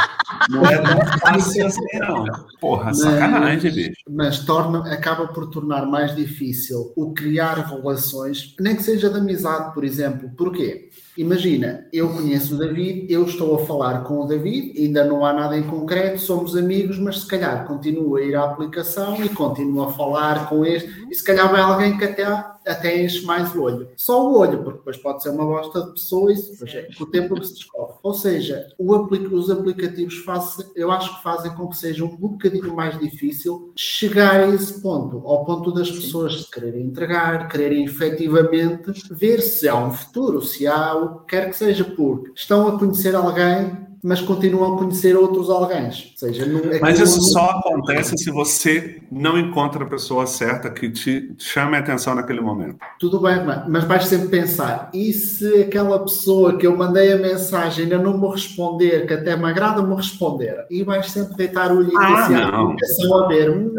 [0.49, 2.25] Não é tão fácil assim não.
[2.59, 4.01] Porra, sacanagem, bicho.
[4.09, 9.73] mas torna, acaba por tornar mais difícil o criar relações, nem que seja de amizade,
[9.73, 10.29] por exemplo.
[10.37, 10.89] Porquê?
[11.17, 15.33] Imagina, eu conheço o David, eu estou a falar com o David, ainda não há
[15.33, 19.83] nada em concreto, somos amigos, mas se calhar continuo a ir à aplicação e continuo
[19.83, 22.23] a falar com este, e se calhar vai alguém que até,
[22.67, 23.89] até enche mais o olho.
[23.95, 27.03] Só o olho, porque depois pode ser uma bosta de pessoa isso depois é com
[27.03, 27.95] o tempo que se descobre.
[28.03, 32.15] Ou seja, o apli- os aplicativos fazem, eu acho que fazem com que seja um
[32.15, 37.83] bocadinho mais difícil chegar a esse ponto, ao ponto das pessoas se quererem entregar, quererem
[37.85, 42.67] efetivamente ver se há um futuro, se há o que quer que seja, porque estão
[42.67, 45.85] a conhecer alguém, mas continuam a conhecer outros alguém.
[45.85, 50.25] Ou seja, não, é Mas isso não- só acontece se você não encontra a pessoa
[50.25, 52.77] certa que te chame a atenção naquele momento.
[52.99, 57.17] Tudo bem, mas- mas vais sempre pensar, e se aquela pessoa que eu mandei a
[57.17, 61.71] mensagem ainda não me responder, que até me agrada me responder, e vais sempre deitar
[61.71, 62.65] o olho Ah, assim à não.
[62.71, 63.49] aplicação a ver.
[63.51, 63.71] hum,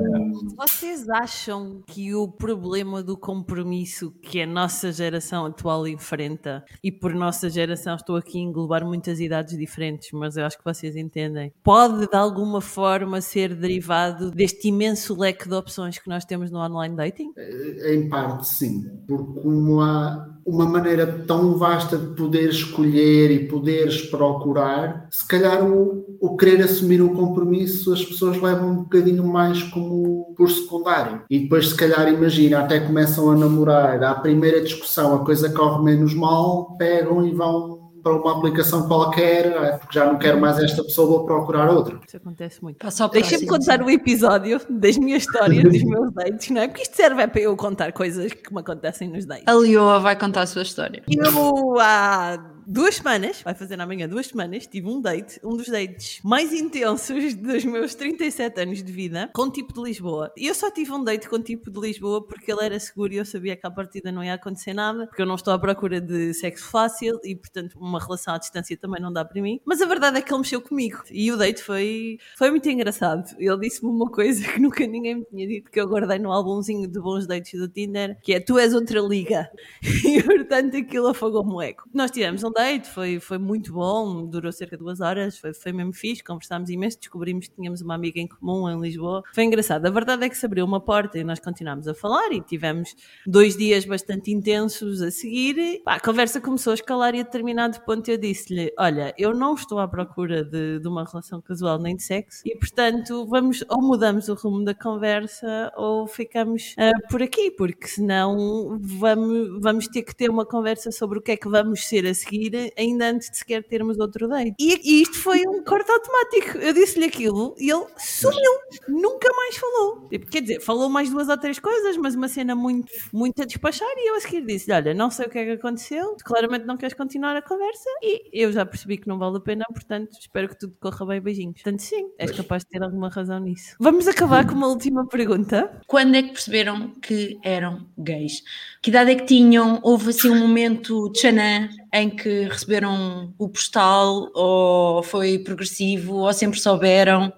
[0.56, 7.14] Vocês acham que o problema do compromisso que a nossa geração atual enfrenta, e por
[7.14, 11.52] nossa geração estou aqui a englobar muitas idades diferentes, mas eu acho que vocês entendem,
[11.62, 16.58] pode de alguma forma ser derivado deste imenso leque de opções que nós temos no
[16.58, 17.32] online dating?
[17.36, 24.02] Em parte, sim, porque como há uma maneira tão vasta de poder escolher e poderes
[24.02, 29.62] procurar, se calhar o, o querer assumir um compromisso as pessoas levam um bocadinho mais
[29.62, 31.22] como por secundário.
[31.30, 35.82] E depois, se calhar, imagina, até começam a namorar, à primeira discussão a coisa corre
[35.82, 40.59] menos mal, pegam e vão para uma aplicação qualquer, "Ah, porque já não quero mais
[40.59, 41.98] esta pessoa, vou procurar outra.
[42.07, 42.78] Isso acontece muito.
[43.12, 46.68] Deixa-me contar o episódio das minhas histórias, dos meus dates, não é?
[46.68, 49.44] Porque isto serve é para eu contar coisas que me acontecem nos dates.
[49.46, 51.03] A Lioa vai contar a sua história.
[51.09, 52.38] Eu há
[52.72, 57.34] duas semanas, vai fazer amanhã duas semanas, tive um date, um dos dates mais intensos
[57.36, 60.32] dos meus 37 anos de vida, com tipo de Lisboa.
[60.36, 63.18] E eu só tive um date com tipo de Lisboa porque ele era seguro e
[63.18, 66.00] eu sabia que à partida não ia acontecer nada, porque eu não estou à procura
[66.00, 69.60] de sexo fácil e, portanto, uma relação à distância também não dá para mim.
[69.66, 73.36] Mas a verdade é que ele mexeu comigo e o date foi, foi muito engraçado.
[73.38, 76.88] Ele disse-me uma coisa que nunca ninguém me tinha dito, que eu guardei no álbumzinho
[76.88, 79.50] de bons dates do Tinder, que é tu és outra liga.
[80.04, 81.84] E, portanto, aquilo afogou-me o ego.
[81.94, 85.72] Nós tivemos um date, foi, foi muito bom, durou cerca de duas horas, foi, foi
[85.72, 89.22] mesmo fixe, conversámos imenso, descobrimos que tínhamos uma amiga em comum em Lisboa.
[89.34, 89.86] Foi engraçado.
[89.86, 92.94] A verdade é que se abriu uma porta e nós continuámos a falar e tivemos
[93.26, 95.58] dois dias bastante intensos a seguir.
[95.58, 99.34] E, pá, a conversa começou a escalar e a determinado ponto eu disse-lhe: Olha, eu
[99.34, 103.64] não estou à procura de, de uma relação casual nem de sexo e, portanto, vamos
[103.68, 109.88] ou mudamos o rumo da conversa ou ficamos ah, por aqui, porque senão vamos, vamos
[109.88, 112.72] ter que ter uma conversa sobre o que é que vamos ser a seguir sair
[112.76, 114.55] ainda antes de sequer termos outro date.
[114.59, 116.59] E, e isto foi um corte automático.
[116.59, 118.53] Eu disse-lhe aquilo e ele sumiu,
[118.88, 120.09] nunca mais falou.
[120.09, 123.45] Tipo, quer dizer, falou mais duas ou três coisas, mas uma cena muito, muito a
[123.45, 123.88] despachar.
[123.97, 126.76] E eu a seguir disse: Olha, não sei o que é que aconteceu, claramente não
[126.76, 127.88] queres continuar a conversa.
[128.03, 131.22] E eu já percebi que não vale a pena, portanto, espero que tudo corra bem.
[131.22, 131.55] Beijinhos.
[131.55, 133.76] Portanto, sim, és capaz de ter alguma razão nisso.
[133.78, 135.80] Vamos acabar com uma última pergunta.
[135.86, 138.43] Quando é que perceberam que eram gays?
[138.82, 139.78] Que idade é que tinham?
[139.82, 146.59] Houve assim um momento tchanã em que receberam o postal ou foi progressivo ou sempre
[146.59, 147.32] souberam?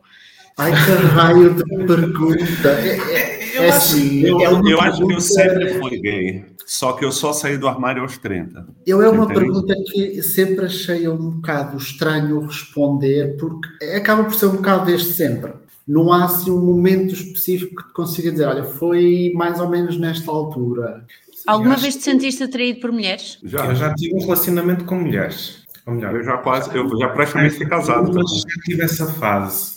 [0.56, 2.68] Ai, que raio de pergunta.
[2.68, 7.04] É, é, é assim, Eu, é eu acho que eu sempre fui gay, só que
[7.04, 8.64] eu só saí do armário aos 30.
[8.86, 9.40] Eu é uma Entende?
[9.40, 15.12] pergunta que sempre achei um bocado estranho responder, porque acaba por ser um bocado desde
[15.12, 15.52] sempre.
[15.86, 19.98] Não há assim um momento específico que te consiga dizer, olha, foi mais ou menos
[19.98, 21.04] nesta altura.
[21.46, 23.38] Alguma vez te sentiste atraído por mulheres?
[23.42, 25.62] Já, Eu já tive um relacionamento com mulheres.
[25.86, 28.12] Ou melhor, eu já quase, eu já praticamente fui casado.
[28.14, 29.74] Mas já tive essa fase.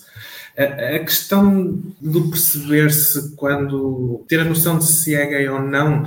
[0.57, 4.23] A, a questão do perceber-se quando.
[4.27, 6.03] ter a noção de se é gay ou não,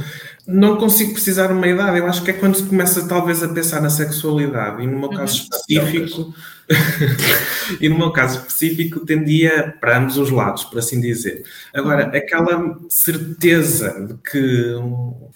[0.46, 1.98] não consigo precisar uma idade.
[1.98, 4.82] Eu acho que é quando se começa talvez a pensar na sexualidade.
[4.82, 6.34] E no meu caso específico.
[7.80, 11.44] e no meu caso específico tendia para ambos os lados, por assim dizer.
[11.74, 14.74] Agora, aquela certeza de que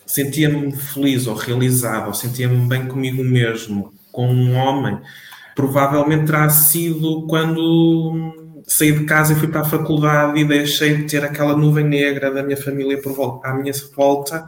[0.06, 4.98] sentia-me feliz ou realizado, ou sentia-me bem comigo mesmo, com um homem,
[5.54, 11.04] provavelmente terá sido quando saí de casa e fui para a faculdade e deixei de
[11.04, 14.46] ter aquela nuvem negra da minha família por volta, à minha volta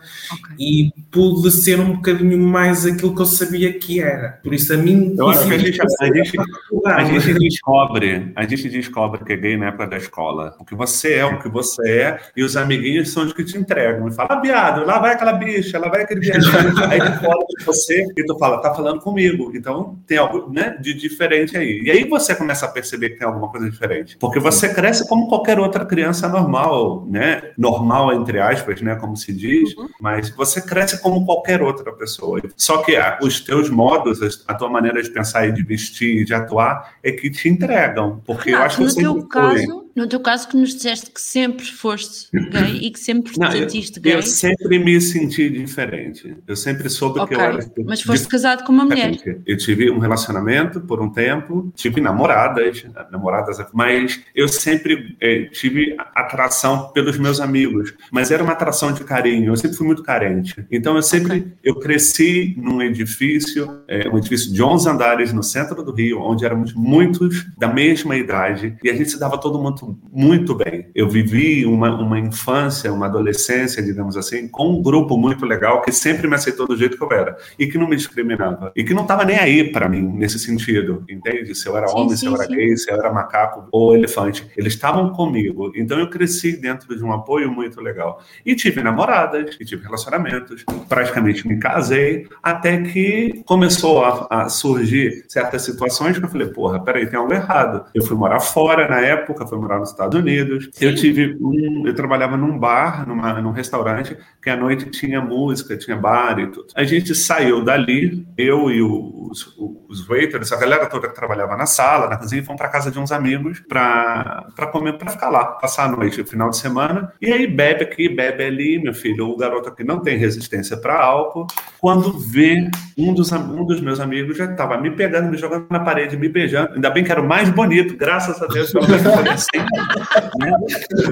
[0.58, 4.40] e pude ser um bocadinho mais aquilo que eu sabia que era.
[4.42, 6.38] Por isso a mim Eu acho que a gente, a gente,
[6.86, 10.54] a gente descobre, a gente descobre que é gay na época da escola.
[10.58, 14.08] Porque você é o que você é e os amiguinhos são os que te entregam.
[14.08, 16.44] E fala, ah, viado, lá vai aquela bicha, lá vai aquele viado.
[16.88, 19.52] aí tu fala de você e tu fala, tá falando comigo.
[19.54, 21.82] Então tem algo né, de diferente aí.
[21.84, 24.05] E aí você começa a perceber que tem alguma coisa diferente.
[24.18, 27.52] Porque você cresce como qualquer outra criança normal, né?
[27.56, 28.94] Normal, entre aspas, né?
[28.96, 29.74] Como se diz.
[30.00, 32.40] Mas você cresce como qualquer outra pessoa.
[32.56, 36.24] Só que ah, os teus modos, a tua maneira de pensar e de vestir e
[36.24, 38.20] de atuar é que te entregam.
[38.24, 41.10] Porque eu Renato, acho que eu no teu caso, no teu caso que nos disseste
[41.10, 44.14] que sempre foste gay e que sempre te Não, eu, sentiste gay.
[44.14, 46.36] eu sempre me senti diferente.
[46.46, 47.72] Eu sempre soube Ok, que eu era.
[47.84, 49.16] mas foste casado com uma mulher.
[49.46, 55.96] Eu tive um relacionamento por um tempo, tive namoradas, namoradas, mas eu sempre eh, tive
[56.14, 59.52] atração pelos meus amigos, mas era uma atração de carinho.
[59.52, 60.54] Eu sempre fui muito carente.
[60.70, 65.82] Então eu sempre eu cresci num edifício, eh, um edifício de 11 andares no centro
[65.82, 69.85] do Rio, onde éramos muitos da mesma idade e a gente se dava todo mundo
[70.12, 70.86] muito bem.
[70.94, 75.92] Eu vivi uma, uma infância, uma adolescência, digamos assim, com um grupo muito legal que
[75.92, 78.94] sempre me aceitou do jeito que eu era e que não me discriminava e que
[78.94, 81.54] não estava nem aí para mim nesse sentido, entende?
[81.54, 82.54] Se eu era homem, sim, se eu era sim.
[82.54, 85.72] gay, se eu era macaco ou elefante, eles estavam comigo.
[85.76, 90.64] Então eu cresci dentro de um apoio muito legal e tive namoradas, e tive relacionamentos,
[90.88, 96.80] praticamente me casei até que começou a, a surgir certas situações que eu falei, porra,
[96.82, 97.84] peraí, tem algo errado.
[97.94, 100.70] Eu fui morar fora na época, fui morar nos Estados Unidos.
[100.80, 105.76] Eu tive um, eu trabalhava num bar, numa, num restaurante, que à noite tinha música,
[105.76, 106.66] tinha bar e tudo.
[106.74, 109.56] A gente saiu dali, eu e os,
[109.88, 112.98] os waiters, a galera toda que trabalhava na sala, na cozinha, fomos para casa de
[112.98, 117.12] uns amigos para comer, para ficar lá, passar a noite, o final de semana.
[117.20, 120.98] E aí bebe aqui, bebe ali, meu filho, o garoto aqui não tem resistência para
[120.98, 121.46] álcool.
[121.80, 125.80] Quando vê um dos, um dos meus amigos já estava me pegando, me jogando na
[125.80, 126.74] parede, me beijando.
[126.74, 128.72] Ainda bem que era o mais bonito, graças a Deus.
[128.74, 129.65] eu não assim?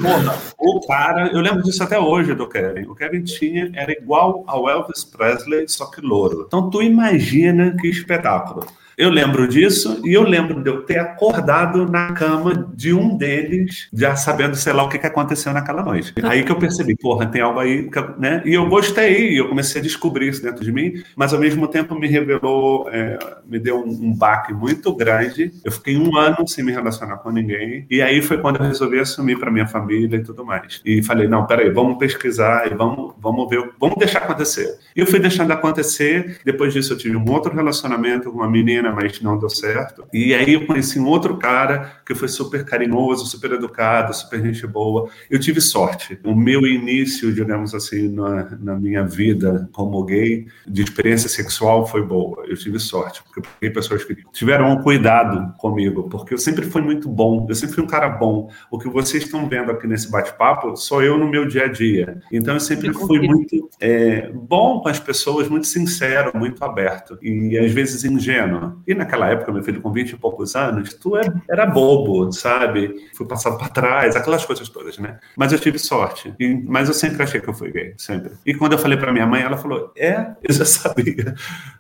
[0.01, 2.87] Porra, o cara, eu lembro disso até hoje do Kevin.
[2.87, 6.45] O Kevin tinha, era igual ao Elvis Presley, só que louro.
[6.47, 8.67] Então tu imagina que espetáculo.
[8.97, 13.89] Eu lembro disso e eu lembro de eu ter acordado na cama de um deles,
[13.93, 16.15] já sabendo, sei lá, o que, que aconteceu naquela noite.
[16.23, 17.89] Aí que eu percebi, porra, tem algo aí,
[18.19, 18.43] né?
[18.45, 21.67] E eu gostei, e eu comecei a descobrir isso dentro de mim, mas ao mesmo
[21.67, 25.53] tempo me revelou, é, me deu um, um baque muito grande.
[25.65, 28.99] Eu fiquei um ano sem me relacionar com ninguém, e aí foi quando eu resolvi
[28.99, 30.81] assumir para minha família e tudo mais.
[30.85, 34.79] E falei, não, peraí, vamos pesquisar e vamos, vamos ver, vamos deixar acontecer.
[34.95, 36.39] E eu fui deixando acontecer.
[36.45, 40.05] Depois disso, eu tive um outro relacionamento com uma menina menina, mas não deu certo.
[40.13, 44.67] E aí eu conheci um outro cara que foi super carinhoso, super educado, super gente
[44.67, 45.09] boa.
[45.31, 46.19] Eu tive sorte.
[46.25, 52.03] O meu início, digamos assim, na, na minha vida como gay, de experiência sexual foi
[52.03, 52.45] boa.
[52.47, 56.67] Eu tive sorte, porque eu peguei pessoas que tiveram um cuidado comigo, porque eu sempre
[56.67, 58.51] fui muito bom, eu sempre fui um cara bom.
[58.71, 62.21] O que vocês estão vendo aqui nesse bate-papo sou eu no meu dia a dia.
[62.31, 67.57] Então eu sempre fui muito é, bom com as pessoas, muito sincero, muito aberto e
[67.59, 68.74] às vezes ingênuo.
[68.87, 72.95] E naquela época, meu filho, com 20 e poucos anos, tu é, era bobo, sabe?
[73.15, 75.19] Fui passado para trás, aquelas coisas todas, né?
[75.37, 76.35] Mas eu tive sorte.
[76.39, 78.33] E, mas eu sempre achei que eu fui gay, sempre.
[78.45, 81.35] E quando eu falei para minha mãe, ela falou: É, eu já sabia,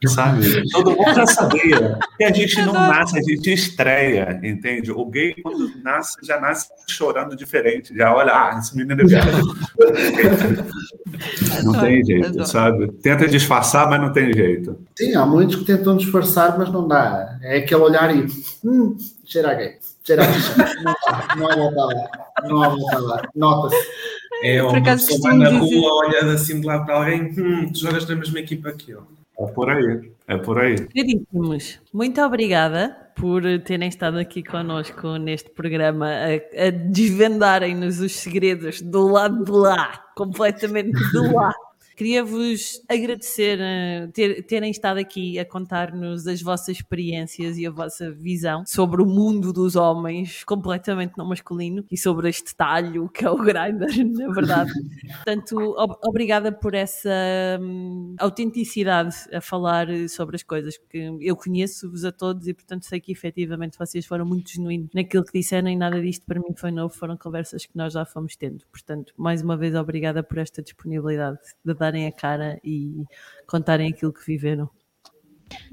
[0.07, 0.63] sabe?
[0.71, 1.99] Todo mundo já sabia.
[2.19, 4.91] E a gente não nasce, a gente estreia, entende?
[4.93, 7.97] O gay, quando nasce, já nasce chorando diferente.
[7.97, 9.55] Já olha, ah, esse menino é viado.
[11.65, 12.93] não tem jeito, sabe?
[13.03, 14.79] Tenta disfarçar, mas não tem jeito.
[14.97, 17.39] Sim, há muitos que tentam disfarçar, mas não dá.
[17.43, 18.27] É aquele olhar e.
[18.65, 19.79] Hum, cheira gay.
[20.05, 20.35] Cheira gay.
[20.85, 20.95] Não,
[21.37, 22.11] não há volta lá.
[22.49, 23.23] Não há volta lá.
[23.35, 23.77] Nota-se.
[24.43, 27.79] É, ou uma pessoa vai na rua olhando assim de lado para alguém, hum, tu
[27.79, 29.07] jogas na mesma equipa que eu.
[29.39, 30.87] É por aí, é por aí.
[30.87, 38.81] Queridíssimos, muito obrigada por terem estado aqui connosco neste programa a, a desvendarem-nos os segredos
[38.81, 41.53] do lado de lá, completamente do lá.
[41.97, 48.11] Queria-vos agradecer uh, ter, terem estado aqui a contar-nos as vossas experiências e a vossa
[48.11, 53.31] visão sobre o mundo dos homens completamente não masculino e sobre este talho que é
[53.31, 54.73] o Grindr, na verdade.
[55.17, 57.11] Portanto, ob obrigada por essa
[57.61, 63.01] um, autenticidade a falar sobre as coisas, porque eu conheço-vos a todos e, portanto, sei
[63.01, 66.71] que efetivamente vocês foram muito genuínos naquilo que disseram e nada disto para mim foi
[66.71, 68.65] novo, foram conversas que nós já fomos tendo.
[68.71, 73.05] Portanto, mais uma vez, obrigada por esta disponibilidade de darem a cara e
[73.47, 74.69] contarem aquilo que viveram.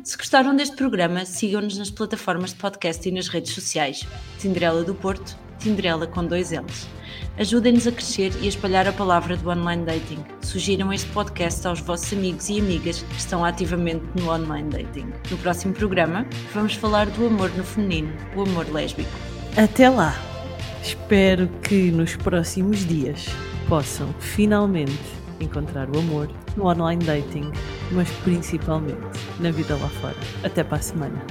[0.03, 4.05] Se gostaram deste programa, sigam-nos nas plataformas de podcast e nas redes sociais.
[4.37, 6.87] Tinderela do Porto, Tinderela com dois L's.
[7.37, 10.23] Ajudem-nos a crescer e a espalhar a palavra do online dating.
[10.41, 15.11] Sugiram este podcast aos vossos amigos e amigas que estão ativamente no online dating.
[15.29, 19.09] No próximo programa, vamos falar do amor no feminino, o amor lésbico.
[19.55, 20.15] Até lá!
[20.83, 23.27] Espero que nos próximos dias
[23.69, 27.51] possam finalmente encontrar o amor no online dating,
[27.91, 28.99] mas principalmente
[29.39, 30.15] na vida lá fora.
[30.43, 31.25] Até para a semana.